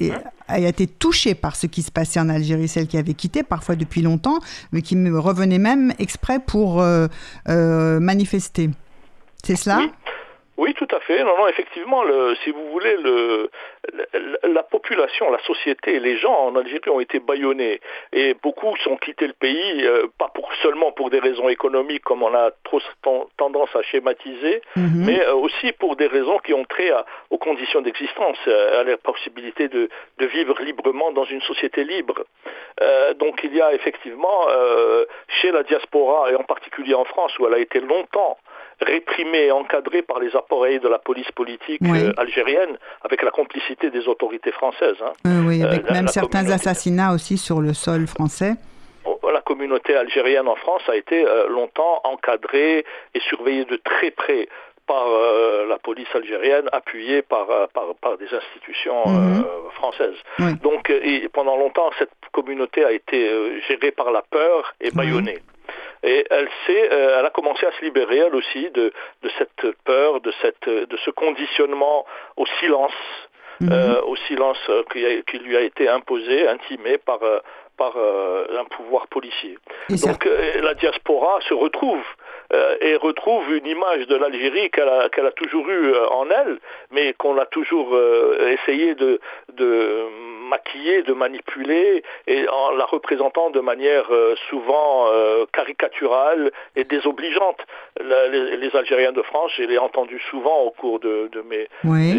[0.00, 0.12] Et,
[0.48, 3.74] a été touchée par ce qui se passait en Algérie, celle qui avait quitté parfois
[3.74, 4.38] depuis longtemps,
[4.72, 7.08] mais qui revenait même exprès pour euh,
[7.48, 8.68] manifester.
[9.42, 9.80] C'est cela?
[10.62, 11.24] Oui, tout à fait.
[11.24, 13.50] Non, non, effectivement, le, si vous voulez, le,
[13.94, 17.80] la, la population, la société, les gens en Algérie ont été bâillonnés
[18.12, 22.22] et beaucoup sont quittés le pays, euh, pas pour, seulement pour des raisons économiques comme
[22.22, 25.04] on a trop ten- tendance à schématiser, Mhm.
[25.06, 28.84] mais euh, aussi pour des raisons qui ont trait à- aux conditions d'existence, euh, à
[28.84, 29.82] la possibilité de,
[30.20, 32.18] de vivre librement dans une société libre.
[32.80, 34.38] Euh, donc il y a effectivement
[35.38, 38.36] chez la diaspora, et en particulier en France, où elle a été longtemps
[38.82, 41.98] réprimée et encadrée par les appareils de la police politique Oui.
[42.02, 44.96] euh, algérienne, avec la complicité des autorités françaises.
[45.04, 45.12] hein.
[45.26, 46.54] Euh, oui, avec Euh, la- même certains communauté.
[46.54, 48.54] assassinats aussi sur le sol français.
[49.32, 54.48] La communauté algérienne en France a été euh, longtemps encadrée et surveillée de très près
[54.86, 55.06] par
[55.68, 59.44] la police algérienne, appuyée par, par, des institutions mhm.
[59.74, 60.16] françaises.
[60.62, 60.92] Donc
[61.32, 63.30] pendant longtemps, cette communauté a été
[63.68, 65.38] gérée par la peur et bâillonnée.
[66.02, 70.20] Et elle s'est, elle a commencé à se libérer elle aussi de, de cette peur,
[70.20, 72.04] de cette, de ce conditionnement
[72.36, 72.92] au silence,
[73.60, 73.98] mhm.
[74.06, 74.58] au silence
[74.92, 77.20] qui, lui a été imposé, intimé par
[77.78, 79.56] par un pouvoir policier.
[79.88, 80.28] Donc
[80.60, 82.04] la diaspora se retrouve
[82.52, 86.58] euh, et retrouve une image de l'Algérie qu'elle a, a toujours eue euh, en elle,
[86.90, 89.20] mais qu'on a toujours euh, essayé de,
[89.54, 90.06] de
[90.54, 94.06] maquiller, de manipuler, et en la représentant de manière
[94.48, 95.06] souvent
[95.52, 97.60] caricaturale et désobligeante.
[98.00, 101.68] les, Algériens de France, je l'ai entendu souvent au cours de, de mes,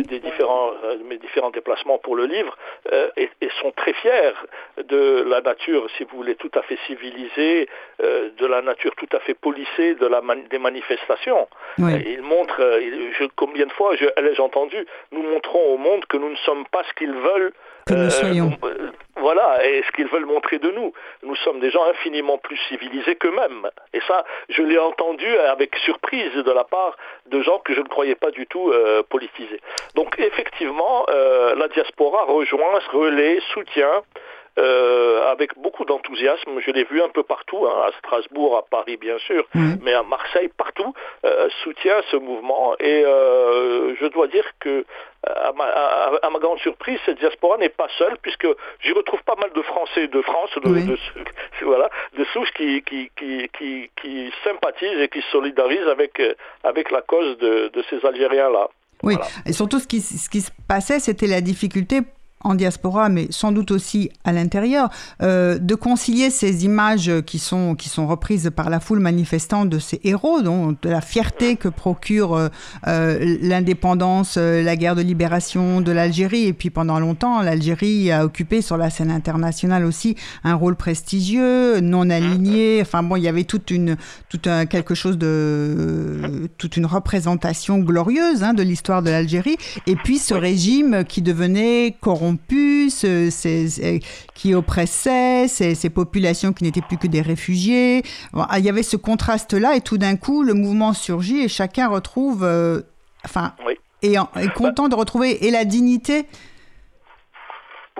[0.03, 0.71] des différents,
[1.09, 2.55] mes différents déplacements pour le livre,
[3.17, 4.37] et, et, sont très fiers
[4.93, 7.67] de la nature, si vous voulez, tout à fait civilisée,
[7.99, 11.47] de la nature tout à fait polissée, de la des manifestations.
[11.77, 16.29] Ils montrent, euh, je, combien de fois ai-je entendu, nous montrons au monde que nous
[16.29, 17.53] ne sommes pas ce qu'ils veulent.
[17.85, 18.51] Que nous euh, soyons.
[18.63, 20.93] Euh, voilà, et ce qu'ils veulent montrer de nous.
[21.23, 23.69] Nous sommes des gens infiniment plus civilisés qu'eux-mêmes.
[23.93, 27.87] Et ça, je l'ai entendu avec surprise de la part de gens que je ne
[27.87, 28.73] croyais pas du tout
[29.09, 29.61] politisés.
[29.95, 34.03] Donc effectivement, la diaspora rejoint, relaie, soutient
[34.59, 36.59] euh, avec beaucoup d'enthousiasme.
[36.59, 39.45] Je l'ai vu un peu partout, hein, à Strasbourg, à Paris bien sûr,
[39.81, 40.93] mais à Marseille, partout,
[41.25, 42.75] euh, soutient ce mouvement.
[42.79, 44.85] Et euh, je dois dire que
[45.25, 48.47] à ma, grande surprise, cette diaspora n'est pas seule, puisque
[48.81, 50.97] j'y retrouve pas mal de Français de France, de, de,
[51.63, 56.21] voilà, de souches qui, qui, qui, qui, qui sympathisent et qui se solidarisent avec,
[56.63, 58.67] avec la cause de, de ces Algériens-là.
[59.01, 62.01] Oui, et surtout ce qui, ce qui se passait, c'était la difficulté
[62.43, 64.89] en diaspora, mais sans doute aussi à l'intérieur,
[65.21, 69.79] euh, de concilier ces images qui sont, qui sont reprises par la foule manifestante de
[69.79, 72.49] ces héros, donc de la fierté que procure euh,
[72.87, 76.45] euh, l'indépendance, la guerre de libération de l'Algérie.
[76.47, 81.79] Et puis pendant longtemps, l'Algérie a occupé sur la scène internationale aussi un rôle prestigieux,
[81.79, 82.79] non aligné.
[82.81, 83.95] Enfin bon, il y avait toute une,
[84.29, 89.57] tout un, quelque chose de, toute une représentation glorieuse hein, de l'histoire de l'Algérie.
[89.87, 92.32] Et puis ce régime qui devenait corrompu
[94.35, 98.03] qui oppressaient, ces, populations qui n'étaient plus que des réfugiés.
[98.57, 102.43] il y avait ce contraste-là et tout d'un coup, le mouvement surgit et chacun retrouve,
[102.43, 102.81] euh,
[103.25, 103.53] enfin,
[104.01, 106.25] et, est content de retrouver et la dignité.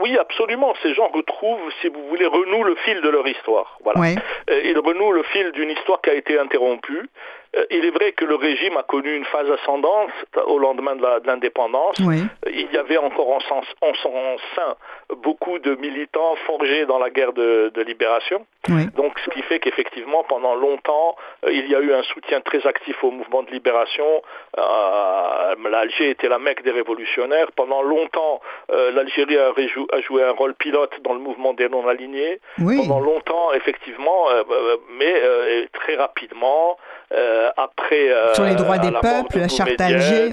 [0.02, 0.74] Oui, absolument.
[0.82, 3.78] Ces gens retrouvent, si vous voulez, renouent le fil de leur histoire.
[3.84, 4.19] Voilà.
[4.50, 7.10] Euh, ils renouent le fil d'une histoire qui a été interrompue.
[7.56, 10.10] Euh, il est vrai que le régime a connu une phase ascendante
[10.48, 11.98] au lendemain de l'indépendance.
[12.00, 14.76] Il y avait encore en, son sein
[15.15, 18.45] beaucoup de militants forgés dans la guerre de, libération.
[18.95, 22.65] Donc, ce qui fait qu'effectivement, pendant longtemps, euh, il y a eu un soutien très
[22.65, 24.06] actif au mouvement de libération.
[24.58, 27.52] Euh, L'Algérie était la mecque des révolutionnaires.
[27.54, 29.52] Pendant longtemps, l'Algérie a,
[30.02, 32.39] joué un rôle pilote dans le mouvement des non-alignés.
[32.58, 34.28] Pendant longtemps, effectivement,
[34.97, 35.13] mais
[35.73, 36.78] très rapidement,
[37.13, 40.32] euh, après euh, sur les droits des peuples, la charte d'Alger,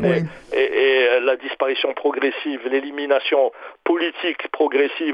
[0.53, 3.53] et, et, euh, la disparition progressive, l'élimination
[3.85, 4.70] politique progressive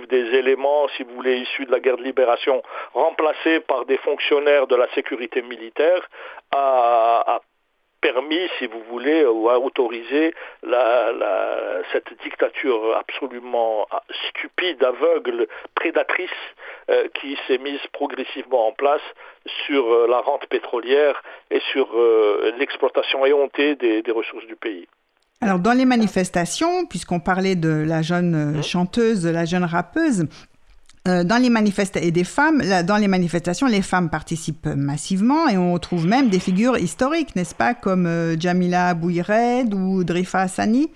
[0.07, 2.63] des éléments, si vous voulez, issus de la guerre de libération,
[2.95, 6.09] remplacés par des fonctionnaires de la sécurité militaire,
[6.53, 7.41] a,
[8.03, 10.33] permis, si vous voulez, ou a autorisé
[11.93, 13.89] cette dictature absolument
[14.29, 16.31] stupide, aveugle, prédatrice,
[17.15, 19.03] qui s'est mise progressivement en place
[19.67, 24.87] sur euh, la rente pétrolière et sur euh, l'exploitation éhontée des, ressources du pays.
[25.41, 28.63] Alors dans les manifestations, puisqu'on parlait de la jeune euh, mmh.
[28.63, 30.27] chanteuse, de la jeune rappeuse,
[31.05, 35.73] dans les manifestations et des femmes, dans les manifestations, les femmes participent massivement et on
[35.73, 40.91] retrouve même des figures historiques, n'est-ce pas, comme Jamila Bouired ou Drifa Hassani.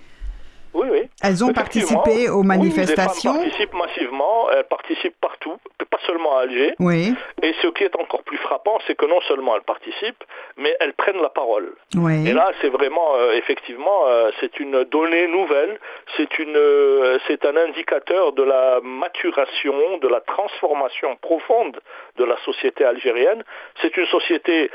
[0.73, 1.09] Oui, oui.
[1.23, 3.31] Elles ont participé aux manifestations.
[3.31, 5.57] Oui, les femmes participent massivement, elles participent partout,
[5.89, 6.73] pas seulement à Alger.
[6.79, 7.13] Oui.
[7.43, 10.23] Et ce qui est encore plus frappant, c'est que non seulement elles participent,
[10.57, 11.73] mais elles prennent la parole.
[11.95, 12.27] Oui.
[12.27, 15.79] Et là, c'est vraiment, euh, effectivement, euh, c'est une donnée nouvelle,
[16.17, 21.79] c'est une, euh, c'est un indicateur de la maturation, de la transformation profonde
[22.17, 23.43] de la société algérienne.
[23.81, 24.71] C'est une société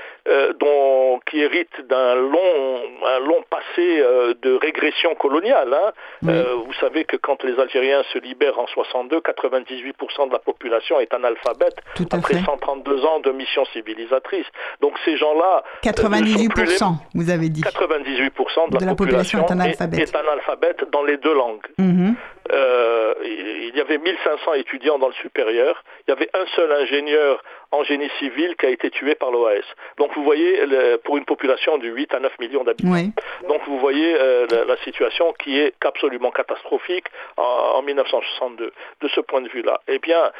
[0.59, 4.03] dont, qui hérite d'un long, un long passé
[4.43, 5.73] de régression coloniale.
[5.73, 5.86] Hein.
[6.23, 11.13] Vous savez que quand les Algériens se libèrent en 62, 98% de la population est
[11.15, 11.77] analphabète
[12.11, 14.47] après 132 ans de mission civilisatrice.
[14.81, 15.65] Donc ces gens-là...
[15.83, 17.63] 98%, euh, vous avez dit.
[17.63, 20.91] 98% de, la, population, est analphabète.
[20.91, 21.67] dans les deux langues.
[21.79, 22.15] Mhm.
[22.53, 25.83] Euh, il y avait 1500 étudiants dans le supérieur.
[26.07, 29.65] Il y avait un seul ingénieur en génie civil qui a été tué par l'OAS.
[29.99, 30.61] Donc vous voyez,
[31.05, 33.13] pour une population de 8 à 9 millions d'habitants.
[33.49, 38.73] Donc vous voyez euh, la, situation qui est absolument catastrophique en, 1962.
[39.01, 40.31] De ce point de vue-là, eh bien,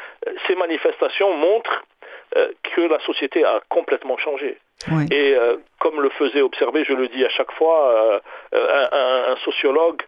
[0.47, 1.83] ces manifestations montrent
[2.35, 4.57] euh, que la société a complètement changé.
[5.11, 8.21] Et euh, comme le faisait observer, je le dis à chaque fois,
[8.53, 8.89] un,
[9.31, 10.01] un, sociologue,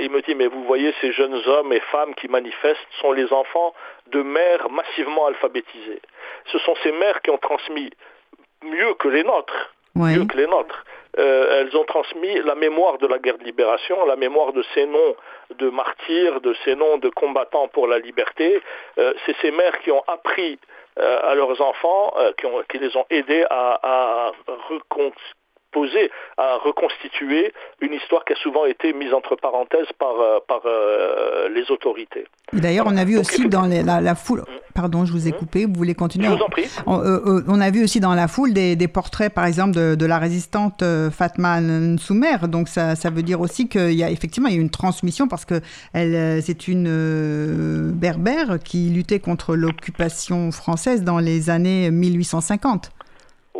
[0.00, 3.32] il me dit, mais vous voyez, ces jeunes hommes et femmes qui manifestent sont les
[3.32, 3.72] enfants
[4.08, 6.00] de mères massivement alphabétisées
[6.52, 7.90] ce sont ces mères qui ont transmis
[8.62, 10.84] mieux que les nôtres, mieux que les nôtres.
[11.18, 14.86] Euh, elles ont transmis la mémoire de la guerre de libération, la mémoire de ces
[14.86, 15.16] noms
[15.58, 18.62] de martyrs, de ces noms de combattants pour la liberté.
[18.98, 20.56] Euh, c'est ces mères qui ont appris euh,
[21.00, 22.14] à leurs enfants,
[22.68, 24.32] qui, les ont aidés à, à
[25.70, 30.62] poser, à reconstituer une histoire qui a souvent été mise entre parenthèses par, euh, par
[30.64, 32.26] euh, les autorités.
[32.52, 35.34] D'ailleurs, on a vu aussi dans la, foule, pardon, je vous ai mmh.
[35.34, 36.64] coupé, vous voulez continuer Je vous en prie.
[36.88, 40.82] Euh, on, a vu aussi dans la foule des, portraits, par exemple, de, la résistante
[41.12, 42.48] Fatma Nsoumer.
[42.48, 45.28] Donc ça, ça veut dire aussi qu'il y a effectivement il y a une transmission
[45.28, 45.60] parce que
[45.92, 52.90] elle, c'est une berbère qui luttait contre l'occupation française dans les années 1850.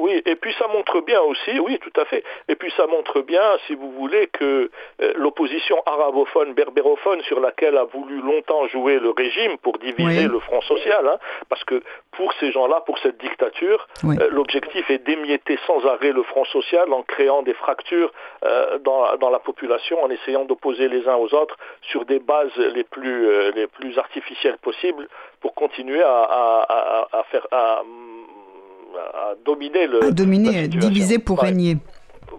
[0.01, 2.25] Oui, et puis ça montre bien aussi, oui, tout à fait.
[2.49, 4.71] Et puis ça montre bien, si vous voulez, que
[5.03, 10.41] euh, l'opposition arabophone, berbérophone, sur laquelle a voulu longtemps jouer le régime pour diviser le
[10.41, 11.19] front social, hein,
[11.51, 11.83] parce que
[12.13, 16.91] pour ces gens-là, pour cette dictature, euh, l'objectif est d'émietter sans arrêt le front social
[16.95, 18.11] en créant des fractures
[18.47, 22.57] euh, dans, dans, la population, en essayant d'opposer les uns aux autres sur des bases
[22.57, 25.09] les plus, les plus artificielles possibles
[25.43, 27.83] pour continuer à, à, à faire à,
[28.99, 30.05] à dominer le.
[30.05, 31.77] À dominer, diviser pour régner.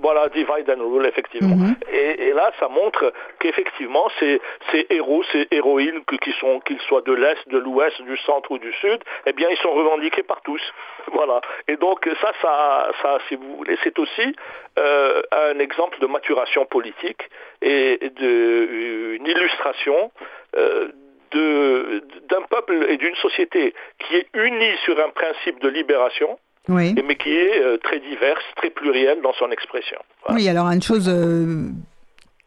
[0.01, 1.55] Voilà, divide and rule, effectivement.
[1.55, 1.75] Mhm.
[1.91, 7.13] et, là, ça montre qu'effectivement, ces, ces, héros, ces héroïnes, qui sont, qu'ils soient de
[7.13, 10.61] l'Est, de l'Ouest, du Centre ou du Sud, eh bien, ils sont revendiqués par tous.
[11.13, 11.41] Voilà.
[11.67, 14.35] Et donc, ça, ça, ça si vous voulez, c'est aussi
[14.79, 17.29] euh, un exemple de maturation politique
[17.61, 20.11] et de, une illustration
[20.55, 20.89] euh,
[21.31, 27.31] d'un peuple et d'une société qui est unie sur un principe de libération, mais qui
[27.31, 29.97] est euh, très diverse, très plurielle dans son expression.
[30.29, 31.69] Oui, alors une chose euh,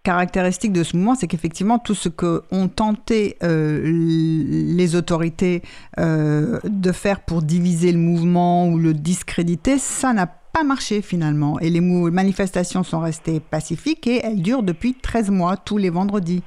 [0.02, 5.62] caractéristique de ce mouvement, c'est qu'effectivement, tout ce qu'ont tenté euh, les autorités
[5.98, 11.58] de faire pour diviser le mouvement ou le discréditer, ça n'a pas marché finalement.
[11.60, 16.42] Et les manifestations sont restées pacifiques et elles durent depuis 13 mois, tous les vendredis.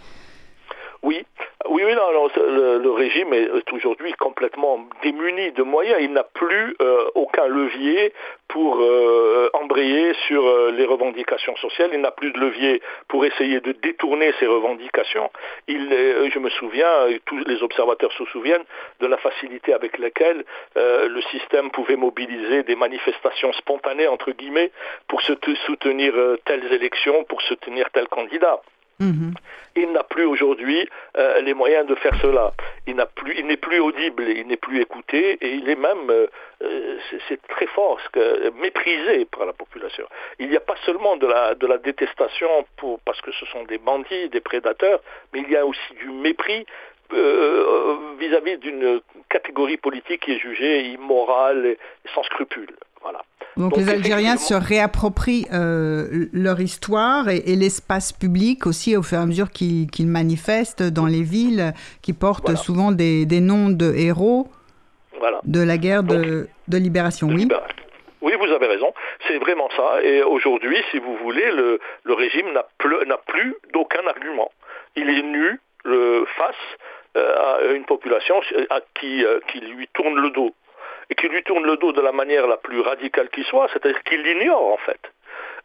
[1.69, 5.97] Oui, oui, non, le, régime est aujourd'hui complètement démuni de moyens.
[6.01, 8.13] Il n'a plus euh, aucun levier
[8.47, 11.89] pour euh, embrayer sur euh, les revendications sociales.
[11.93, 15.29] Il n'a plus de levier pour essayer de détourner ces revendications.
[15.67, 16.89] Je me souviens,
[17.25, 18.65] tous les observateurs se souviennent
[19.01, 24.71] de la facilité avec laquelle le système pouvait mobiliser des manifestations spontanées, entre guillemets,
[25.07, 26.13] pour soutenir
[26.45, 28.61] telles élections, pour soutenir tel candidat.
[28.99, 29.33] Mhm.
[29.75, 32.53] Il n'a plus aujourd'hui euh, les moyens de faire cela.
[32.87, 36.27] Il n'a plus, n'est plus audible, il n'est plus écouté et il est même, euh,
[36.63, 37.99] euh, c'est très fort,
[38.59, 40.07] méprisé par la population.
[40.39, 42.49] Il n'y a pas seulement de la, détestation
[43.05, 44.99] parce que ce sont des bandits, des prédateurs,
[45.31, 46.65] mais il y a aussi du mépris
[48.19, 51.77] vis-à-vis d'une catégorie politique qui est jugée immorale et
[52.13, 52.75] sans scrupules.
[53.01, 53.21] Voilà.
[53.57, 59.21] Donc, les Algériens se réapproprient euh, leur histoire et, l'espace public aussi au fur et
[59.21, 64.47] à mesure qu'ils manifestent dans les villes, qui portent souvent des, noms de héros
[65.43, 67.27] de la guerre de, libération.
[67.27, 67.47] oui.
[68.21, 68.93] Oui, vous avez raison.
[69.27, 70.01] C'est vraiment ça.
[70.03, 71.79] Et aujourd'hui, si vous voulez, le,
[72.13, 74.51] régime n'a plus d'aucun argument.
[74.95, 75.59] Il est nu
[76.35, 76.55] face
[77.15, 80.53] euh, à une population à qui, euh, qui lui tourne le dos
[81.09, 84.03] et qui lui tourne le dos de la manière la plus radicale qui soit, c'est-à-dire
[84.03, 84.99] qu'il l'ignore en fait.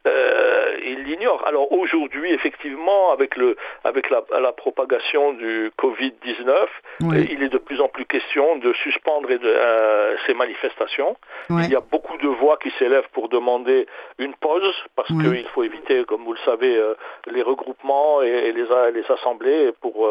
[0.07, 1.47] Euh, il l'ignore.
[1.47, 7.81] Alors aujourd'hui, effectivement, avec, le, avec la, propagation du Covid-19, euh, il est de plus
[7.81, 11.17] en plus question de suspendre euh, ces manifestations.
[11.51, 13.87] Il y a beaucoup de voix qui s'élèvent pour demander
[14.19, 16.81] une pause, parce qu'il faut éviter, comme vous le savez,
[17.27, 20.09] les regroupements et, les, les, assemblées pour,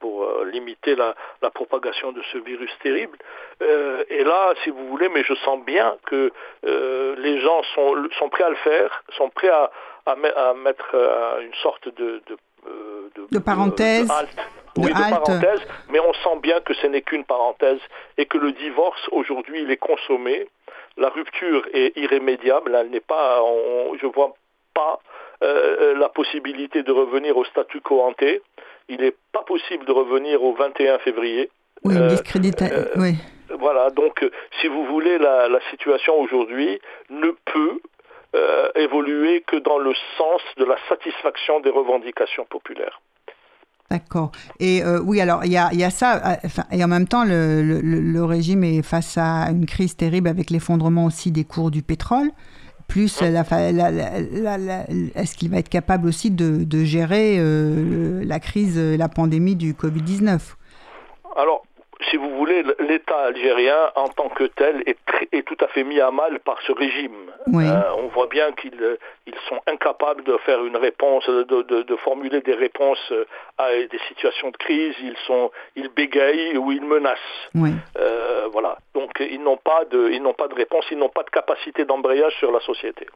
[0.00, 3.16] pour limiter la, la, propagation de ce virus terrible.
[3.60, 6.32] et là, si vous voulez, mais je sens bien que
[6.64, 9.70] les gens sont, sont prêts à le faire sont prêts à,
[10.06, 12.36] à, mettre euh, une sorte de, de,
[12.66, 14.10] euh, de, parenthèse.
[14.76, 15.60] oui, de parenthèse,
[15.90, 17.80] mais on sent bien que ce n'est qu'une parenthèse
[18.18, 20.48] et que le divorce aujourd'hui il est consommé.
[20.96, 23.40] La rupture est irrémédiable, elle n'est pas,
[24.00, 24.34] je vois
[24.74, 25.00] pas
[25.42, 28.22] euh, la possibilité de revenir au statu quo ante.
[28.88, 31.50] il n'est pas possible de revenir au 21 février.
[31.84, 32.16] Oui, euh,
[32.96, 33.14] oui.
[33.58, 34.24] Voilà, donc
[34.60, 36.80] si vous voulez, la, la situation aujourd'hui
[37.10, 37.78] ne peut
[38.74, 43.00] évoluer que dans le sens de la satisfaction des revendications populaires.
[43.90, 44.32] D'accord.
[44.60, 47.24] Et euh, oui, alors il y a, y a, ça, euh, et en même temps,
[47.24, 51.82] le, le, régime est face à une crise terrible avec l'effondrement aussi des cours du
[51.82, 52.30] pétrole.
[52.88, 53.42] Plus, la,
[55.14, 59.74] est-ce qu'il va être capable aussi de, de gérer euh, la crise, la pandémie du
[59.74, 60.40] Covid-19
[61.36, 61.64] Alors,
[62.10, 64.98] si vous voulez, l'État algérien en tant que tel est,
[65.32, 67.30] est, tout à fait mis à mal par ce régime.
[67.54, 68.96] Euh, on voit bien qu'ils euh,
[69.26, 73.24] ils sont incapables de faire une réponse, de, de, de, formuler des réponses euh,
[73.58, 74.94] à des situations de crise.
[75.02, 77.18] Ils sont, ils bégayent ou ils menacent.
[77.98, 78.78] Euh, voilà.
[78.94, 81.84] Donc ils n'ont pas de, ils n'ont pas de réponse, ils n'ont pas de capacité
[81.84, 83.06] d'embrayage sur la société.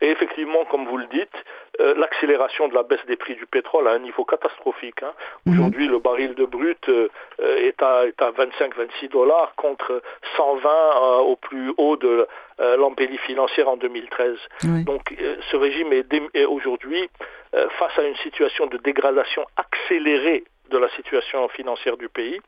[0.00, 1.44] Et effectivement, comme vous le dites,
[1.80, 5.02] euh, l'accélération de la baisse des prix du pétrole à un niveau catastrophique.
[5.02, 5.12] Hein.
[5.46, 5.54] Mhm.
[5.54, 10.02] Aujourd'hui, le baril de brut euh, est à, est à 25-26 dollars contre
[10.36, 12.26] 120 euh, au plus haut de
[12.58, 14.36] l'embellie financière en 2013.
[14.84, 15.14] Donc
[15.50, 17.08] ce régime est, est aujourd'hui
[17.52, 22.40] face à une situation de dégradation accélérée de la situation financière du pays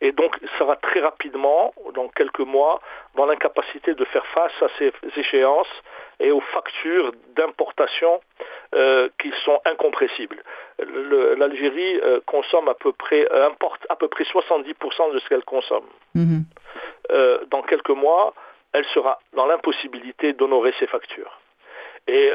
[0.00, 2.80] et donc sera très rapidement, dans quelques mois,
[3.16, 5.82] dans l'incapacité de faire face à ces échéances
[6.18, 8.20] et aux factures d'importation
[8.74, 10.42] euh, qui sont incompressibles.
[11.36, 15.44] L'Algérie euh, consomme à peu près, euh, importe à peu près 70% de ce qu'elle
[15.44, 15.86] consomme.
[16.14, 16.44] Mhm.
[17.50, 18.34] dans quelques mois,
[18.72, 21.40] elle sera dans l'impossibilité d'honorer ses factures.
[22.06, 22.30] Et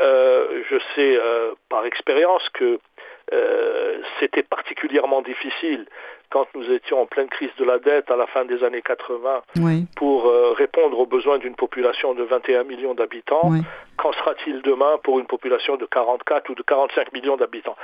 [0.70, 1.20] je sais
[1.70, 2.80] par expérience que
[4.20, 5.86] c'était particulièrement difficile
[6.30, 9.42] quand nous étions en pleine crise de la dette à la fin des années 80
[9.96, 13.52] pour euh, répondre aux besoins d'une population de 21 millions d'habitants.
[13.98, 17.78] Qu'en sera-t-il demain pour une population de 44 ou de 45 millions d'habitants?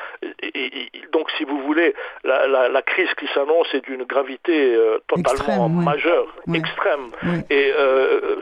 [1.14, 7.12] Donc, si vous voulez, la, crise qui s'annonce est d'une gravité euh, totalement majeure, extrême.
[7.50, 8.42] Et euh,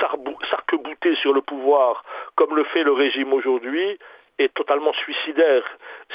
[0.00, 2.04] s'arc-bouter sur le pouvoir,
[2.36, 3.98] comme le fait le régime aujourd'hui,
[4.40, 5.62] est totalement suicidaire.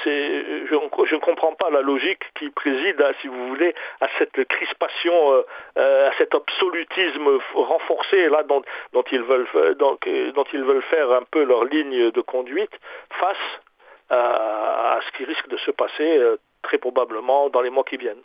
[0.03, 4.43] je, je, ne comprends pas la logique qui préside, à, si vous voulez, à cette
[4.47, 5.41] crispation, euh,
[5.77, 8.63] euh, à cet absolutisme renforcé là dont,
[9.11, 9.47] ils veulent,
[9.77, 9.97] dont,
[10.35, 12.73] dont, ils veulent faire un peu leur ligne de conduite
[13.19, 13.61] face
[14.09, 18.23] à, ce qui risque de se passer euh, très probablement dans les mois qui viennent.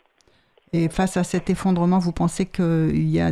[0.73, 3.31] Et face à cet effondrement, vous pensez qu'il y a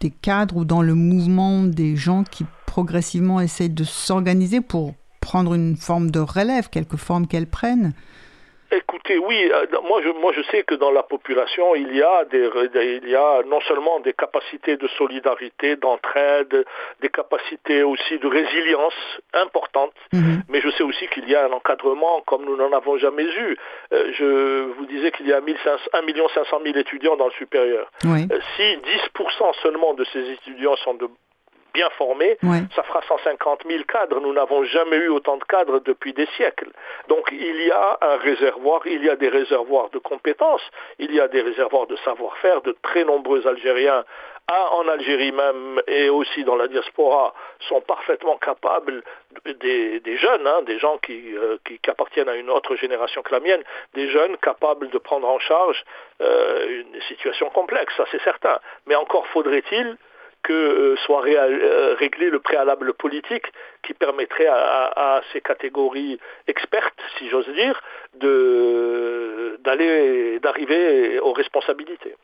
[0.00, 5.54] des cadres ou dans le mouvement des gens qui progressivement essayent de s'organiser pour prendre
[5.54, 7.94] une forme de relève, quelque forme qu'elle prenne
[8.74, 12.24] Écoutez, oui, euh, moi je, moi je sais que dans la population, il y a,
[12.24, 12.48] des,
[13.02, 16.64] il y a non seulement des capacités de solidarité, d'entraide,
[17.02, 18.94] des capacités aussi de résilience
[19.34, 20.42] importantes, mhm.
[20.48, 23.58] mais je sais aussi qu'il y a un encadrement comme nous n'en avons jamais eu.
[23.92, 25.42] Euh, je vous disais qu'il y a 1
[26.32, 27.90] 500 000 étudiants dans le supérieur.
[28.06, 31.08] Euh, si 10% seulement de ces étudiants sont de
[31.72, 32.38] bien formés,
[32.74, 34.20] ça fera 150 000 cadres.
[34.20, 36.70] Nous n'avons jamais eu autant de cadres depuis des siècles.
[37.08, 40.62] Donc il y a un réservoir, il y a des réservoirs de compétences,
[40.98, 42.62] il y a des réservoirs de savoir-faire.
[42.62, 44.04] De très nombreux Algériens
[44.48, 47.34] en Algérie même et aussi dans la diaspora
[47.68, 49.02] sont parfaitement capables,
[49.46, 53.40] des, jeunes, hein, des gens euh, qui, qui, appartiennent à une autre génération que la
[53.40, 53.62] mienne,
[53.94, 55.84] des jeunes capables de prendre en charge
[56.20, 58.58] euh, une situation complexe, ça c'est certain.
[58.86, 59.96] Mais encore faudrait-il
[60.42, 63.46] que euh, soit euh, réglé le préalable politique
[63.82, 67.80] qui permettrait à, ces catégories expertes, si j'ose dire,
[69.64, 72.14] d'aller d'arriver aux responsabilités.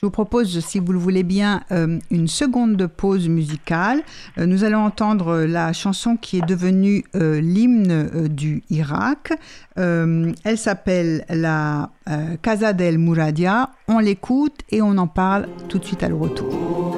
[0.00, 4.00] Je vous propose, si vous le voulez bien, euh, une seconde pause musicale.
[4.36, 9.32] nous allons entendre la chanson qui est devenue l'hymne du Irak.
[9.76, 11.90] elle s'appelle la
[12.42, 13.70] Casa del Mouradia.
[13.86, 16.91] On l'écoute et on en parle tout de suite à le retour.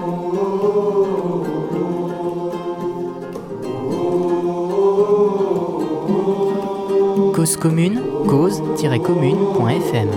[7.44, 10.08] Cause commune, cause-commune.fm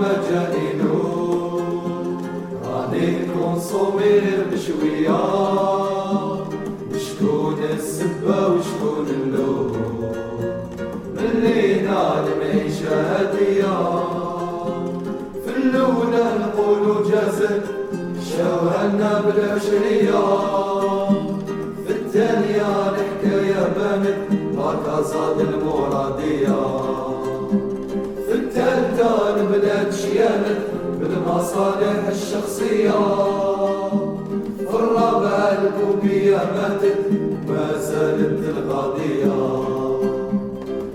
[0.00, 1.09] 93.1
[3.60, 5.18] نصومين المشوية
[6.98, 9.72] شكون السبة وشكون اللوم
[11.16, 13.76] ملينا المعيشة هادية.
[15.44, 17.62] في الأولى نقولوا جازت
[18.30, 20.20] شاوهنا بالعشرية.
[21.86, 26.60] في الثانية الحكاية بانت هكا صاد المرادية.
[28.26, 30.60] في الثالثة البلاد شيانت
[31.00, 33.49] بالمصالح الشخصية.
[36.00, 36.98] الكوبية ماتت
[37.48, 39.60] ما زالت القضية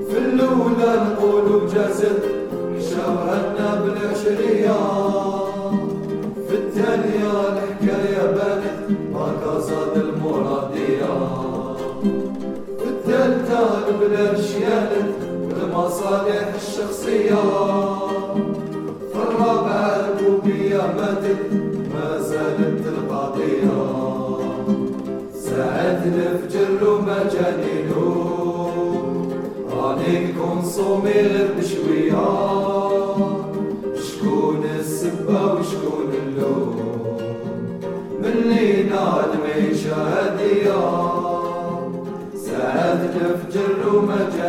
[0.09, 2.23] في الأولى القلوب جازت
[2.79, 4.77] شوهتنا بالعشرية.
[6.47, 11.13] في الثانية الحكاية بانت ما زاد المرادية.
[12.79, 15.15] في الثالثة البلاد شيانت
[15.49, 17.44] بالمصالح الشخصية.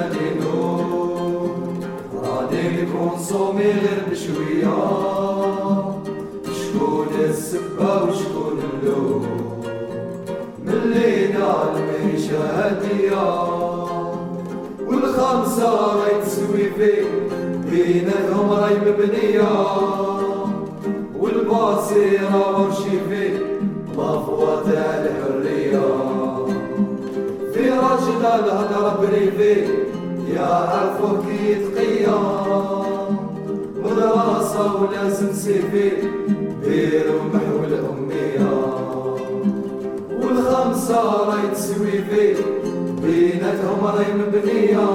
[0.06, 1.48] ومجانينو
[2.22, 4.76] راني نكونسومي غير بشوية
[6.44, 9.26] شكون السبة وشكون اللوم
[10.66, 13.44] ملي نال المعيشة هادية
[14.86, 17.04] والخمسة راهي تسوي فيه
[17.70, 19.48] بيناتهم راهي مبنية
[21.20, 23.38] والباصيرة ورشي فيه
[23.92, 25.55] مفوة تاع الحرية
[28.06, 29.60] واجدة الهضرة بريفي
[30.28, 32.14] يا يعرفوك يتقيا
[33.84, 35.90] ودراسة ولازم سيفي
[36.64, 38.50] ديرو محو الأمية
[40.22, 42.34] والخمسة راي تسويفي
[43.02, 44.88] بيناتهم راي مبنية.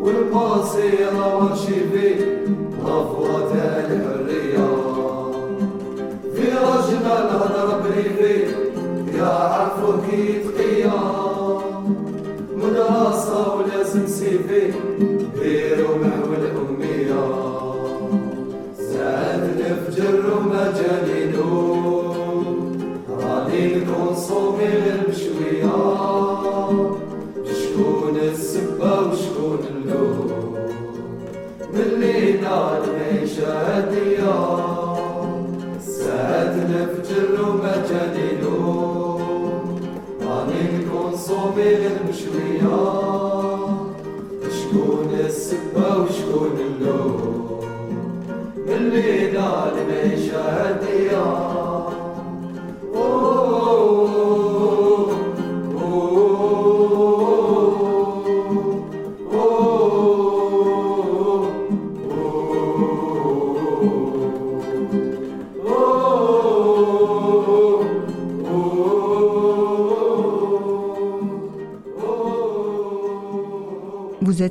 [0.00, 2.14] والباسي راه ورشيفي
[2.84, 4.19] غفوة الحلم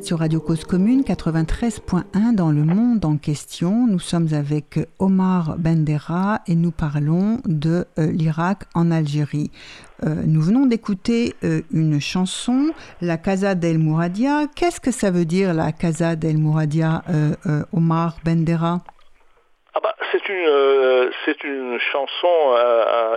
[0.10, 3.86] sur Radio Cause Commune 93.1 dans le monde en question.
[3.88, 9.52] Nous sommes avec Omar Bendera et nous parlons de euh, l'Irak en Algérie.
[10.02, 14.48] Euh, nous venons d'écouter euh, une chanson, La Casa del Mouradia.
[14.56, 17.04] Qu'est-ce que ça veut dire la Casa del Mouradia,
[17.72, 18.80] Omar Bendera?
[19.76, 21.12] Ah bah, c'est une
[21.44, 22.28] une chanson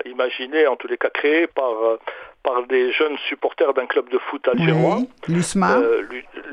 [0.05, 1.73] imaginée en tous les cas créée par
[2.43, 4.97] par des jeunes supporters d'un club de foot algérois.
[4.99, 5.79] Oui, l'USMA.
[5.79, 6.03] Euh,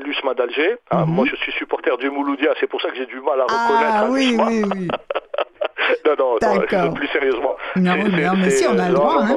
[0.04, 0.76] L'USMA d'Alger.
[0.90, 1.14] Ah, mhm.
[1.14, 3.52] moi, je suis supporter du Mouloudia, c'est pour ça que j'ai du mal à ah,
[3.52, 4.88] reconnaître ah, oui, oui, oui.
[6.06, 7.56] non, non, non, plus sérieusement.
[7.76, 9.22] Non, non mais si, on a le droit.
[9.22, 9.36] hein.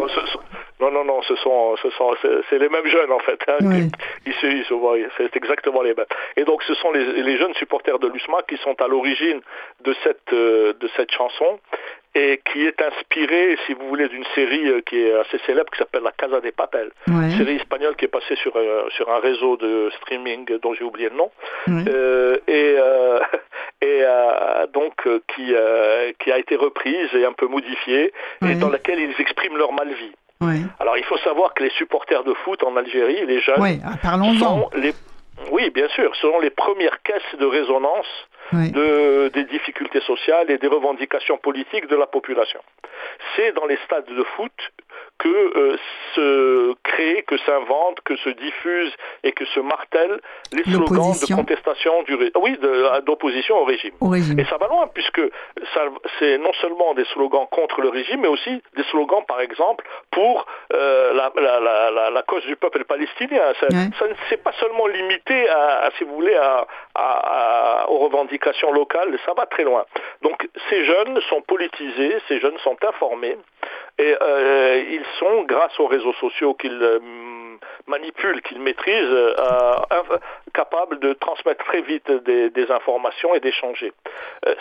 [0.80, 2.14] Non, non, non, ce sont, ce sont,
[2.50, 3.40] c'est les mêmes jeunes en fait.
[3.48, 3.90] Hein, oui.
[4.26, 6.06] ils, se, ils se voient, c'est exactement les mêmes.
[6.36, 9.40] Et donc, ce sont les, les jeunes supporters de l'USMA qui sont à l'origine
[9.86, 11.60] de cette, euh, de cette chanson
[12.16, 15.80] et qui est inspiré, si vous voulez, d'une série euh, qui est assez célèbre qui
[15.80, 19.20] s'appelle La Casa des Papel, une série espagnole qui est passée sur, euh, sur un
[19.20, 21.32] réseau de streaming dont j'ai oublié le nom,
[21.70, 23.20] euh, et, euh,
[23.82, 24.04] et
[24.74, 24.94] donc
[25.36, 25.54] qui,
[26.20, 28.14] qui a été reprise et un peu modifiée,
[28.48, 30.14] et dans laquelle ils expriment leur mal-vie.
[30.80, 33.56] Alors il faut savoir que les supporters de foot en Algérie, les jeunes,
[34.04, 34.94] ah, sont les
[35.52, 40.68] oui, bien sûr, sont les premières caisses de résonance de, des difficultés sociales et des
[40.68, 42.60] revendications politiques de la population.
[43.36, 44.52] C'est dans les stades de foot
[45.24, 45.78] que euh,
[46.16, 48.94] se crée, que s'invente, que se diffuse
[49.24, 50.20] et que se martèlent
[50.52, 52.58] les slogans de contestation du oui
[53.06, 53.94] d'opposition au régime.
[54.38, 55.22] Et ça va loin puisque
[56.20, 60.46] c'est non seulement des slogans contre le régime, mais aussi des slogans, par exemple, pour
[60.74, 61.60] euh, la, la,
[61.92, 63.42] la, la, cause du peuple palestinien.
[63.60, 63.68] Ça,
[64.08, 69.18] ne s'est pas seulement limité à, si vous voulez, à, à, aux revendications locales.
[69.26, 69.86] Ça va très loin.
[70.22, 73.38] Donc ces jeunes sont politisés, ces jeunes sont informés.
[74.00, 74.16] Et
[74.92, 77.00] ils sont, grâce aux réseaux sociaux qu'ils
[77.88, 79.36] manipulent, qu'ils maîtrisent,
[80.54, 83.94] capables de transmettre très vite des, informations et d'échanger.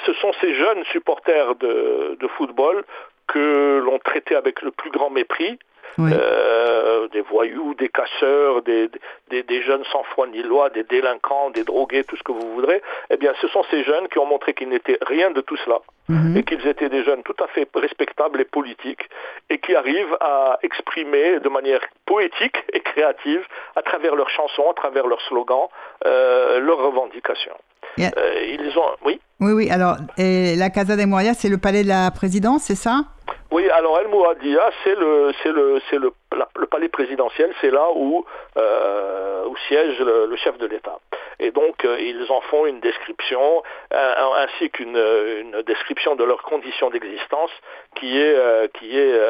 [0.05, 2.85] ce sont ces jeunes supporters de, de football
[3.27, 5.59] que l'on traitait avec le plus grand mépris,
[5.99, 8.89] euh, des voyous, des casseurs, des,
[9.31, 12.81] des, jeunes sans foi ni loi, des délinquants, des drogués, tout ce que vous voudrez,
[13.11, 15.81] eh bien ce sont ces jeunes qui ont montré qu'ils n'étaient rien de tout cela
[16.09, 16.37] mhm.
[16.37, 19.09] et qu'ils étaient des jeunes tout à fait respectables et politiques
[19.51, 23.45] et qui arrivent à exprimer de manière poétique et créative
[23.77, 25.69] à travers leurs chansons, à travers leurs slogans,
[26.07, 27.57] euh, leurs revendications.
[27.99, 29.21] Euh, ils ont, oui?
[29.41, 29.71] Oui, oui.
[29.71, 33.03] Alors, et la Casa de Moria, c'est le palais de la présidence, c'est ça?
[33.51, 36.13] Oui, alors El Mouadia, c'est le, c'est le, c'est le,
[36.57, 38.25] le, palais présidentiel, c'est là où,
[38.57, 40.99] euh, où siège le, chef de l'État.
[41.43, 46.43] Et donc, euh, ils en font une description, euh, ainsi qu'une une description de leurs
[46.43, 47.51] conditions d'existence,
[47.97, 49.21] qui est, qui est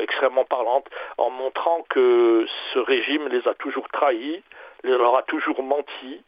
[0.00, 4.42] extrêmement parlante, en montrant que ce régime les a toujours trahis,
[4.84, 6.20] leur a toujours menti,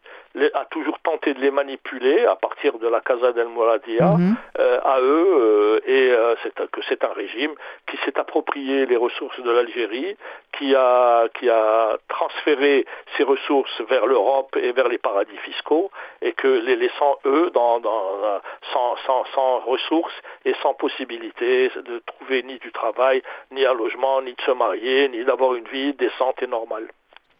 [0.54, 4.36] a toujours tenté de les manipuler à partir de la Casa del Mouradia mhm.
[4.58, 6.34] euh, à eux euh, et euh,
[6.72, 7.52] que c'est un régime
[7.88, 10.16] qui s'est approprié les ressources de l'Algérie,
[10.56, 12.84] qui a, qui a transféré
[13.16, 15.90] ses ressources vers l'Europe et vers les paradis fiscaux
[16.22, 18.40] et que les laissant eux dans, dans,
[18.72, 24.20] sans, sans, sans ressources et sans possibilité de trouver ni du travail, ni un logement,
[24.22, 26.88] ni de se marier, ni d'avoir une vie décente et normale.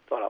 [0.09, 0.29] Voilà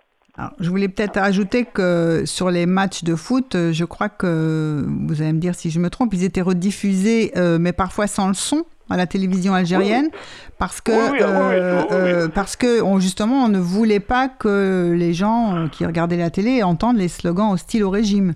[0.59, 5.21] je voulais peut-être ajouter que sur les matchs de foot, euh, je crois que, vous
[5.21, 8.33] allez me dire si je me trompe, ils étaient rediffusés, euh, mais parfois sans le
[8.33, 10.09] son à la télévision algérienne,
[10.59, 16.17] parce que, euh, parce que justement, on ne voulait pas que les gens qui regardaient
[16.17, 18.33] la télé entendent les slogans hostiles au régime.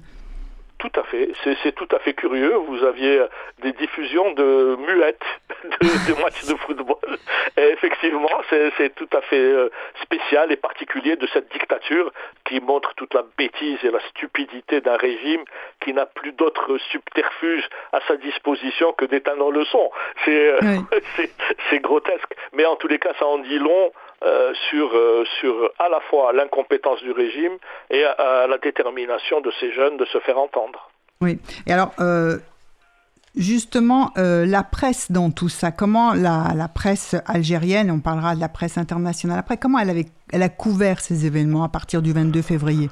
[0.79, 2.55] Tout à fait, c'est tout à fait curieux.
[2.55, 3.21] Vous aviez
[3.61, 5.25] des diffusions de muettes
[5.81, 7.17] de, matchs de football.
[7.57, 9.69] Et effectivement, c'est tout à fait euh,
[10.01, 12.11] spécial et particulier de cette dictature
[12.45, 15.43] qui montre toute la bêtise et la stupidité d'un régime
[15.81, 19.91] qui n'a plus d'autre subterfuge à sa disposition que d'éteindre le son.
[20.23, 20.79] C'est euh,
[21.79, 22.33] grotesque.
[22.53, 23.91] Mais en tous les cas, ça en dit long
[24.23, 27.53] euh, sur, euh, sur à la fois l'incompétence du régime
[27.89, 30.89] et à, la détermination de ces jeunes de se faire entendre.
[31.21, 32.37] Oui, et alors euh,
[33.35, 38.49] justement, la presse dans tout ça, comment la, la, presse algérienne, on parlera de la
[38.49, 42.41] presse internationale après, comment elle, avait, elle a couvert ces événements à partir du 22
[42.41, 42.89] février?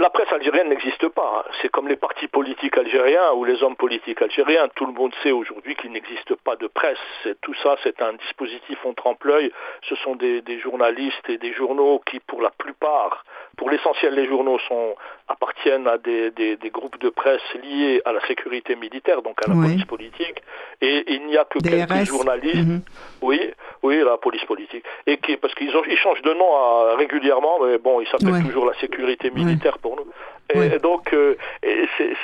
[0.00, 1.44] La presse algérienne n'existe pas.
[1.60, 4.68] C'est comme les partis politiques algériens ou les hommes politiques algériens.
[4.74, 6.98] Tout le monde sait aujourd'hui qu'il n'existe pas de presse.
[7.42, 9.52] Tout ça, c'est un dispositif en trempe-l'œil.
[9.82, 13.24] Ce sont des, journalistes et des journaux qui, pour la plupart,
[13.56, 14.94] pour l'essentiel, les journaux sont,
[15.28, 16.32] appartiennent à des,
[16.72, 20.42] groupes de presse liés à la sécurité militaire, donc à la police politique.
[20.80, 22.56] Et il n'y a que quelques journalistes.
[22.56, 22.82] Mhm.
[23.22, 23.40] Oui,
[23.82, 24.84] oui, la police politique.
[25.06, 28.66] Et qui, parce qu'ils ils changent de nom euh, régulièrement, mais bon, ils s'appellent toujours
[28.66, 30.06] la sécurité militaire pour nous.
[30.54, 31.36] Et, donc, euh,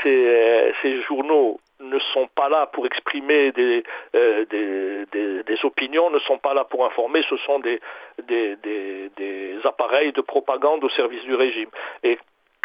[0.02, 6.54] ces, journaux ne sont pas là pour exprimer des, euh, des, opinions, ne sont pas
[6.54, 7.80] là pour informer, ce sont des,
[9.64, 11.68] appareils de propagande au service du régime.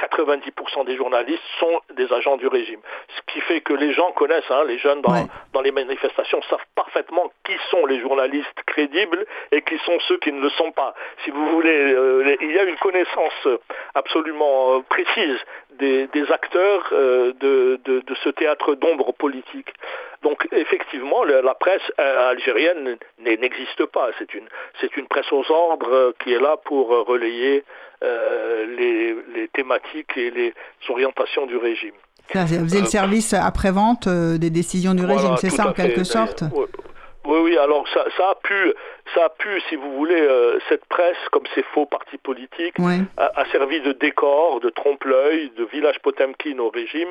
[0.02, 2.80] 90% des journalistes sont des agents du régime.
[3.16, 5.14] Ce qui fait que les gens connaissent, hein, les jeunes dans,
[5.54, 10.32] dans, les manifestations savent parfaitement qui sont les journalistes crédibles et qui sont ceux qui
[10.32, 10.94] ne le sont pas.
[11.24, 13.48] Si vous voulez, euh, il y a une connaissance
[13.94, 15.40] absolument euh, précise
[15.72, 19.74] des, acteurs euh, de, de, ce théâtre d'ombre politique.
[20.24, 24.10] Donc effectivement, la presse algérienne n'existe pas.
[24.20, 24.48] C'est une,
[24.80, 27.64] c'est une presse aux ordres qui est là pour relayer
[28.04, 30.54] euh, les, thématiques et les
[30.90, 31.94] orientations du régime.
[32.34, 35.74] Ça, vous avez le euh, service après-vente euh, des décisions du régime, c'est ça en
[35.74, 36.44] quelque sorte
[37.24, 38.74] oui, oui, alors ça, a pu,
[39.14, 40.28] ça a pu, si vous voulez,
[40.68, 42.74] cette presse, comme ces faux partis politiques,
[43.16, 47.10] a, servi de décor, de trompe-l'œil, de village Potemkin au régime,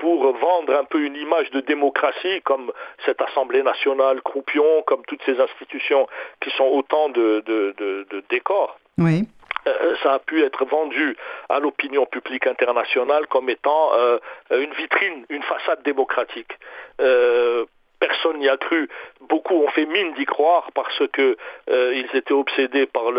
[0.00, 2.72] pour vendre un peu une image de démocratie, comme
[3.04, 6.08] cette Assemblée nationale croupion, comme toutes ces institutions
[6.40, 8.78] qui sont autant de, de, de décors.
[8.98, 9.24] Oui.
[9.66, 11.16] Euh, ça a pu être vendu
[11.48, 14.18] à l'opinion publique internationale comme étant euh,
[14.50, 16.52] une vitrine, une façade démocratique.
[17.00, 17.66] Euh,
[18.00, 18.88] personne n'y a cru.
[19.28, 21.36] Beaucoup ont fait mine d'y croire parce que
[21.68, 23.12] ils étaient obsédés par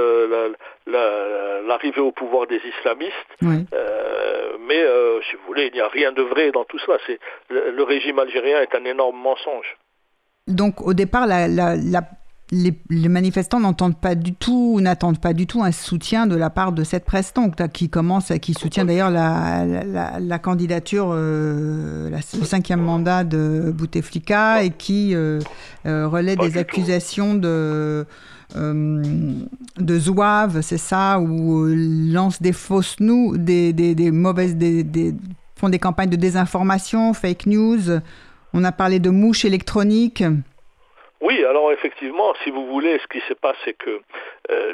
[1.66, 3.14] l'arrivée au pouvoir des islamistes.
[3.42, 4.84] mais
[5.30, 6.98] si vous voulez, il n'y a rien de vrai dans tout cela.
[7.50, 9.78] le, régime algérien est un énorme mensonge.
[10.48, 11.76] Donc au départ, la,
[12.52, 16.74] les, manifestants n'entendent pas du tout, n'attendent pas du tout un soutien de la part
[16.74, 22.82] de cette presse donc, qui commence, qui soutient d'ailleurs la, la, candidature, euh, le cinquième
[22.82, 25.40] mandat de Bouteflika et qui euh,
[25.86, 28.06] euh, relaie des accusations de
[28.54, 35.16] de zouave, c'est ça, ou lance des fausses nous, des, des, des mauvaises, des, des,
[35.56, 38.02] font des campagnes de désinformation, fake news.
[38.52, 40.26] On a parlé de mouches électroniques.
[41.22, 44.02] Oui, alors effectivement, si vous voulez, ce qui se passe, c'est que
[44.50, 44.74] euh,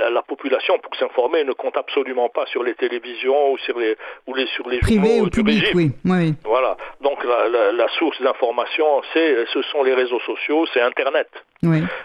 [0.00, 3.96] la, la, population, pour s'informer, ne compte absolument pas sur les télévisions ou sur les,
[4.28, 5.90] ou les, sur les Privé ou public, Oui.
[6.04, 6.34] oui.
[6.44, 6.76] Voilà.
[7.00, 11.28] Donc la, la source d'information, c'est, ce sont les réseaux sociaux, c'est Internet.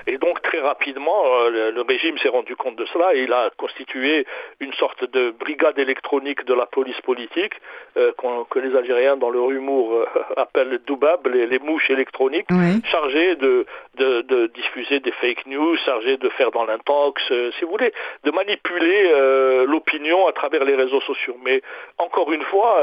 [0.05, 3.49] Et donc très rapidement, euh, le, régime s'est rendu compte de cela et il a
[3.57, 4.27] constitué
[4.59, 7.53] une sorte de brigade électronique de la police politique
[7.97, 8.11] euh,
[8.51, 10.05] que les Algériens dans leur humour euh,
[10.37, 12.47] appellent doubab, les, les mouches électroniques,
[12.91, 17.91] chargées de, de, diffuser des fake news, chargées de faire dans l'intox, si vous voulez,
[18.23, 19.11] de manipuler
[19.65, 21.37] l'opinion à travers les réseaux sociaux.
[21.43, 21.61] Mais
[21.97, 22.81] encore une fois,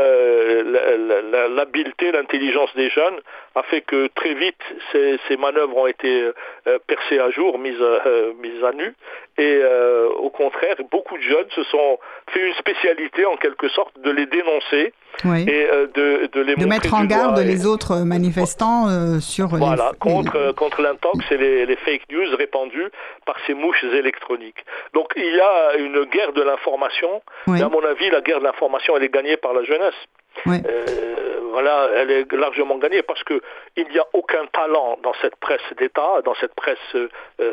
[1.51, 3.19] l'habileté, l'intelligence des jeunes
[3.55, 4.61] a fait que très vite
[4.93, 6.31] ces, ces manœuvres ont été
[6.67, 8.33] euh, percées à jour, mises, euh,
[8.65, 8.95] à nu.
[9.37, 11.99] Et euh, au contraire, beaucoup de jeunes se sont
[12.33, 14.95] fait une spécialité en quelque sorte de les dénoncer
[15.25, 20.83] et de, de, les de mettre en garde les autres manifestants sur voilà contre contre
[20.83, 22.91] l'intox et les, fake news répandues
[23.27, 24.65] par ces mouches électroniques.
[24.93, 27.23] Donc il y a une guerre de l'information.
[27.57, 29.95] Et à mon avis, la guerre de l'information elle est gagnée par la jeunesse.
[30.47, 33.41] Euh, voilà, elle est largement gagnée parce que
[33.77, 37.09] il n'y a aucun talent dans cette presse d'État, dans cette presse euh,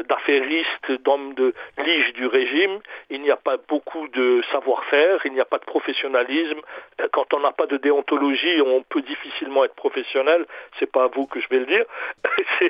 [0.10, 2.80] d'affairistes, d'hommes de lige du régime.
[3.12, 6.60] Il n'y a pas beaucoup de savoir-faire, il n'y a pas de professionnalisme.
[6.99, 10.47] Euh, quand on n'a pas de déontologie, on peut difficilement être professionnel.
[10.80, 11.86] C'est pas à vous que je vais le dire,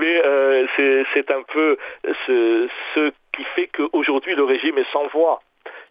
[0.00, 1.76] mais c'est un peu
[2.26, 5.42] ce, qui fait qu'aujourd'hui le régime est sans voix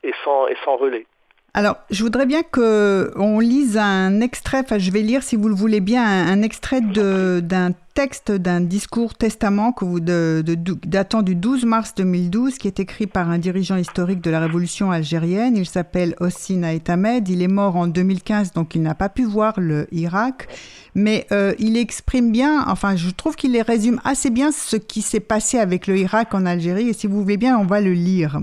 [0.01, 1.05] et sans relais.
[1.53, 5.55] Alors, je voudrais bien qu'on lise un extrait, enfin je vais lire si vous le
[5.55, 11.95] voulez bien, un, extrait d'un texte d'un discours testament que vous, datant du 12 mars
[11.95, 15.57] 2012 qui est écrit par un dirigeant historique de la révolution algérienne.
[15.57, 17.27] Il s'appelle Hossein Aïtamed.
[17.27, 20.47] Il est mort en 2015, donc il n'a pas pu voir le Irak.
[20.93, 25.19] Mais euh, il exprime bien, enfin je trouve qu'il résume assez bien ce qui s'est
[25.19, 26.89] passé avec le Irak en Algérie.
[26.89, 28.39] Et si vous voulez bien, on va le lire.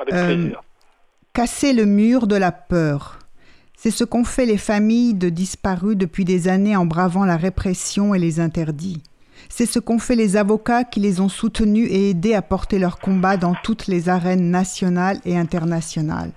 [0.00, 0.62] Avec plaisir.
[1.36, 3.18] Casser le mur de la peur.
[3.76, 8.14] C'est ce qu'ont fait les familles de disparus depuis des années en bravant la répression
[8.14, 9.02] et les interdits.
[9.50, 12.98] C'est ce qu'ont fait les avocats qui les ont soutenus et aidés à porter leur
[12.98, 16.32] combat dans toutes les arènes nationales et internationales.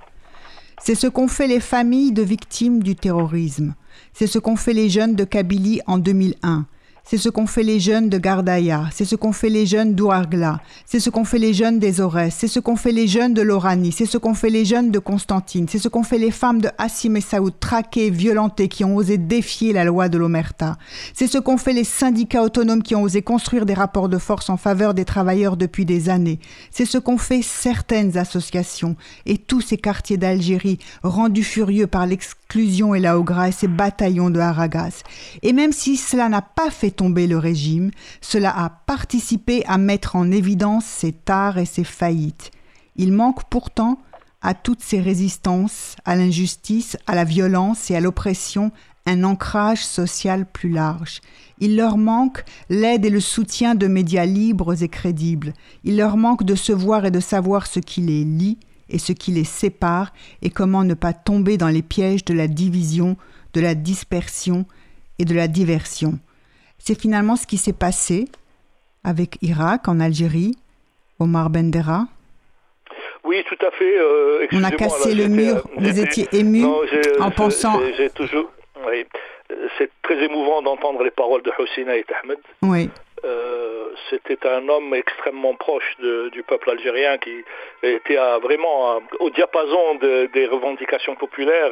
[0.84, 3.76] C'est ce qu'ont fait les familles de victimes du terrorisme.
[4.12, 6.66] C'est ce qu'ont fait les jeunes de Kabylie en 2001.
[7.12, 10.62] C'est ce qu'ont fait les jeunes de Gardaïa, c'est ce qu'ont fait les jeunes d'Ouargla,
[10.86, 13.41] c'est ce qu'ont fait les jeunes des Aurès, c'est ce qu'ont fait les jeunes de
[13.41, 16.62] Lorani, c'est ce qu'ont fait les jeunes de Constantine, c'est ce qu'ont fait les femmes
[16.62, 20.78] de Hassim et Saoud, traquées, violentées, qui ont osé défier la loi de l'Omerta.
[21.16, 24.51] C'est ce qu'ont fait les syndicats autonomes qui ont osé construire des rapports de force
[24.51, 26.38] en faveur des travailleurs depuis des années.
[26.70, 28.95] C'est ce qu'ont fait certaines associations.
[29.26, 34.32] Et tous ces quartiers d'Algérie, rendus furieux par l'exclusion et la Ogra et ces bataillons
[34.32, 35.04] de Haragas.
[35.43, 37.91] Et même si cela n'a pas fait tomber le régime,
[38.22, 42.50] cela a participé à mettre en évidence ses tares et ses faillites.
[42.95, 44.00] Il manque pourtant
[44.41, 48.72] à toutes ces résistances, à l'injustice, à la violence et à l'oppression,
[49.06, 51.22] un ancrage social plus large.
[51.60, 55.54] Il leur manque l'aide et le soutien de médias libres et crédibles.
[55.84, 58.58] Il leur manque de se voir et de savoir ce qui les lie
[58.90, 60.12] et ce qui les sépare
[60.42, 63.18] et comment ne pas tomber dans les pièges de la division,
[63.54, 64.66] de la dispersion
[65.20, 66.20] et de la diversion.
[66.78, 68.28] C'est finalement ce qui s'est passé
[69.04, 70.56] avec Irak, en Algérie,
[71.20, 72.08] Omar Bendera.
[73.24, 73.98] Oui, tout à fait.
[73.98, 75.58] Euh, On a cassé le mur.
[75.58, 76.66] Euh, Vous étiez ému
[77.20, 77.80] en pensant.
[77.98, 78.50] J'ai toujours.
[79.78, 82.38] C'est très émouvant d'entendre les paroles de Hossein Ahmed.
[82.62, 82.90] Oui.
[84.12, 87.43] Euh, c'était un homme extrêmement proche du peuple algérien qui
[87.84, 91.72] était vraiment au diapason des revendications populaires.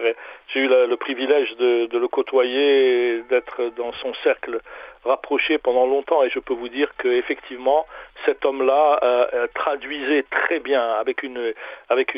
[0.50, 4.60] J'ai eu le privilège de, le côtoyer, d'être dans son cercle
[5.06, 7.86] rapproché pendant longtemps et je peux vous dire qu'effectivement
[8.26, 11.54] cet homme-là euh, euh, traduisait très bien avec une,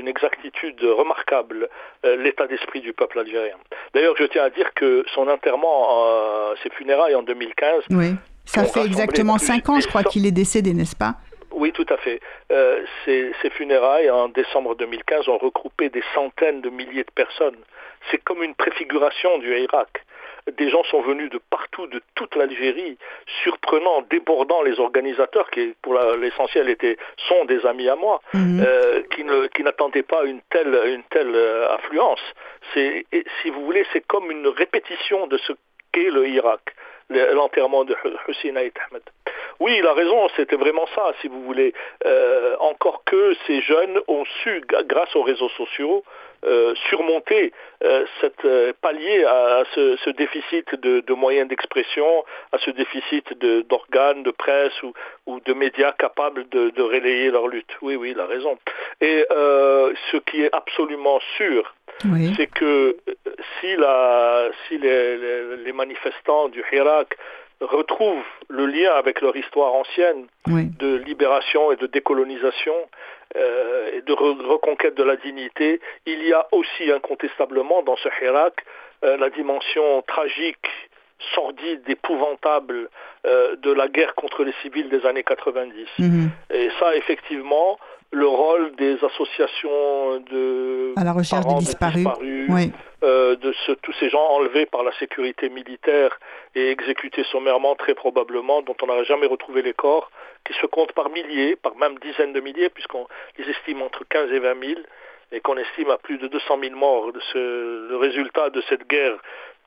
[0.08, 1.70] exactitude remarquable
[2.04, 3.58] l'état d'esprit du peuple algérien.
[3.94, 8.16] D'ailleurs je tiens à dire que son enterrement, ses funérailles en 2015, oui.
[8.50, 11.16] Ça fait exactement cinq ans, je crois, qu'il est décédé, n'est-ce pas?
[11.52, 12.20] Oui, tout à fait.
[12.52, 17.58] Euh, ces, funérailles, en décembre 2015, ont regroupé des centaines de milliers de personnes.
[18.10, 20.04] C'est comme une préfiguration du Irak.
[20.58, 22.98] des gens sont venus de partout, de toute l'Algérie,
[23.44, 26.98] surprenant, débordant les organisateurs qui, pour l'essentiel, étaient
[27.28, 28.64] sont des amis à moi, mhm.
[28.66, 29.04] euh,
[29.54, 32.24] qui n'attendaient pas une telle une telle euh, affluence.
[32.74, 35.54] Si vous voulez, c'est comme une répétition de ce
[35.92, 36.74] qu'est le Irak,
[37.10, 37.96] l'enterrement de
[38.28, 39.04] Hussein Ahmed.
[39.60, 41.74] Oui, il a raison, c'était vraiment ça, si vous voulez.
[42.06, 46.04] Euh, encore que ces jeunes ont su, grâce aux réseaux sociaux,
[46.46, 47.52] euh, surmonter
[47.84, 48.48] euh, cette
[48.80, 53.34] pallier à, ce, déficit de, moyens d'expression, à ce déficit
[53.68, 54.94] d'organes, de, presse ou,
[55.26, 57.76] ou, de médias capables de, de, relayer leur lutte.
[57.82, 58.58] Oui, oui, il a raison.
[59.02, 61.74] Et ce qui est absolument sûr,
[62.38, 62.98] c'est que
[63.60, 67.18] si, la, si les, les manifestants du Hirak
[67.62, 72.74] retrouvent le lien avec leur histoire ancienne de libération et de décolonisation
[73.36, 78.66] euh, et de reconquête de la dignité, il y a aussi incontestablement dans ce Hirak
[79.04, 80.68] euh, la dimension tragique,
[81.36, 82.90] sordide, épouvantable
[83.26, 85.88] euh, de la guerre contre les civils des années 90.
[86.00, 86.30] Mhm.
[86.52, 87.78] Et ça, effectivement,
[88.12, 92.08] le rôle des associations de à la recherche des disparus,
[93.04, 96.20] euh, de tous ces gens enlevés par la sécurité militaire
[96.56, 100.10] et exécutés sommairement très probablement, dont on n'a jamais retrouvé les corps,
[100.46, 103.08] qui se comptent par milliers, par même dizaines de milliers, puisqu'on
[103.38, 104.80] les estime entre 15 et 20 000,
[105.32, 107.12] et qu'on estime à plus de 200 000 morts.
[107.12, 109.18] De ce, le résultat de cette guerre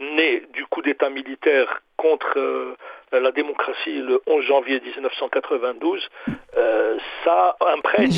[0.01, 2.75] née du coup d'État militaire contre euh,
[3.13, 6.09] la démocratie le 11 janvier 1992,
[6.57, 8.11] euh, ça imprègne.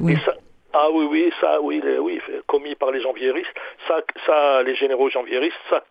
[0.00, 0.16] oui.
[0.72, 3.52] Ah oui, oui, ça, oui, oui, commis par les janvieristes,
[3.88, 5.82] ça, ça, les généraux janvieristes, ça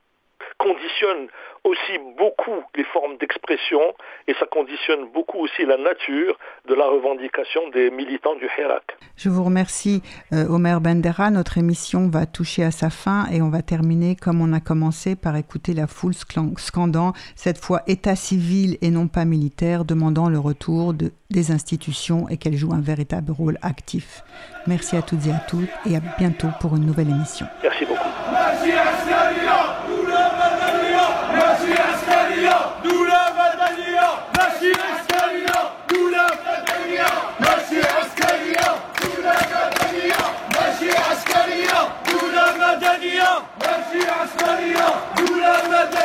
[0.57, 1.27] conditionne
[1.63, 3.81] aussi beaucoup les formes d'expression
[4.27, 6.37] et ça conditionne beaucoup aussi la nature
[6.67, 8.97] de la revendication des militants du Hirak.
[9.17, 10.01] Je vous remercie
[10.33, 11.29] euh, Omer Bendera.
[11.31, 15.15] Notre émission va toucher à sa fin et on va terminer comme on a commencé
[15.15, 20.39] par écouter la foule scandant cette fois État civil et non pas militaire, demandant le
[20.39, 24.23] retour de, des institutions et qu'elle joue un véritable rôle actif.
[24.67, 27.45] Merci à toutes et à tous et à bientôt pour une nouvelle émission.
[27.63, 28.09] Merci beaucoup.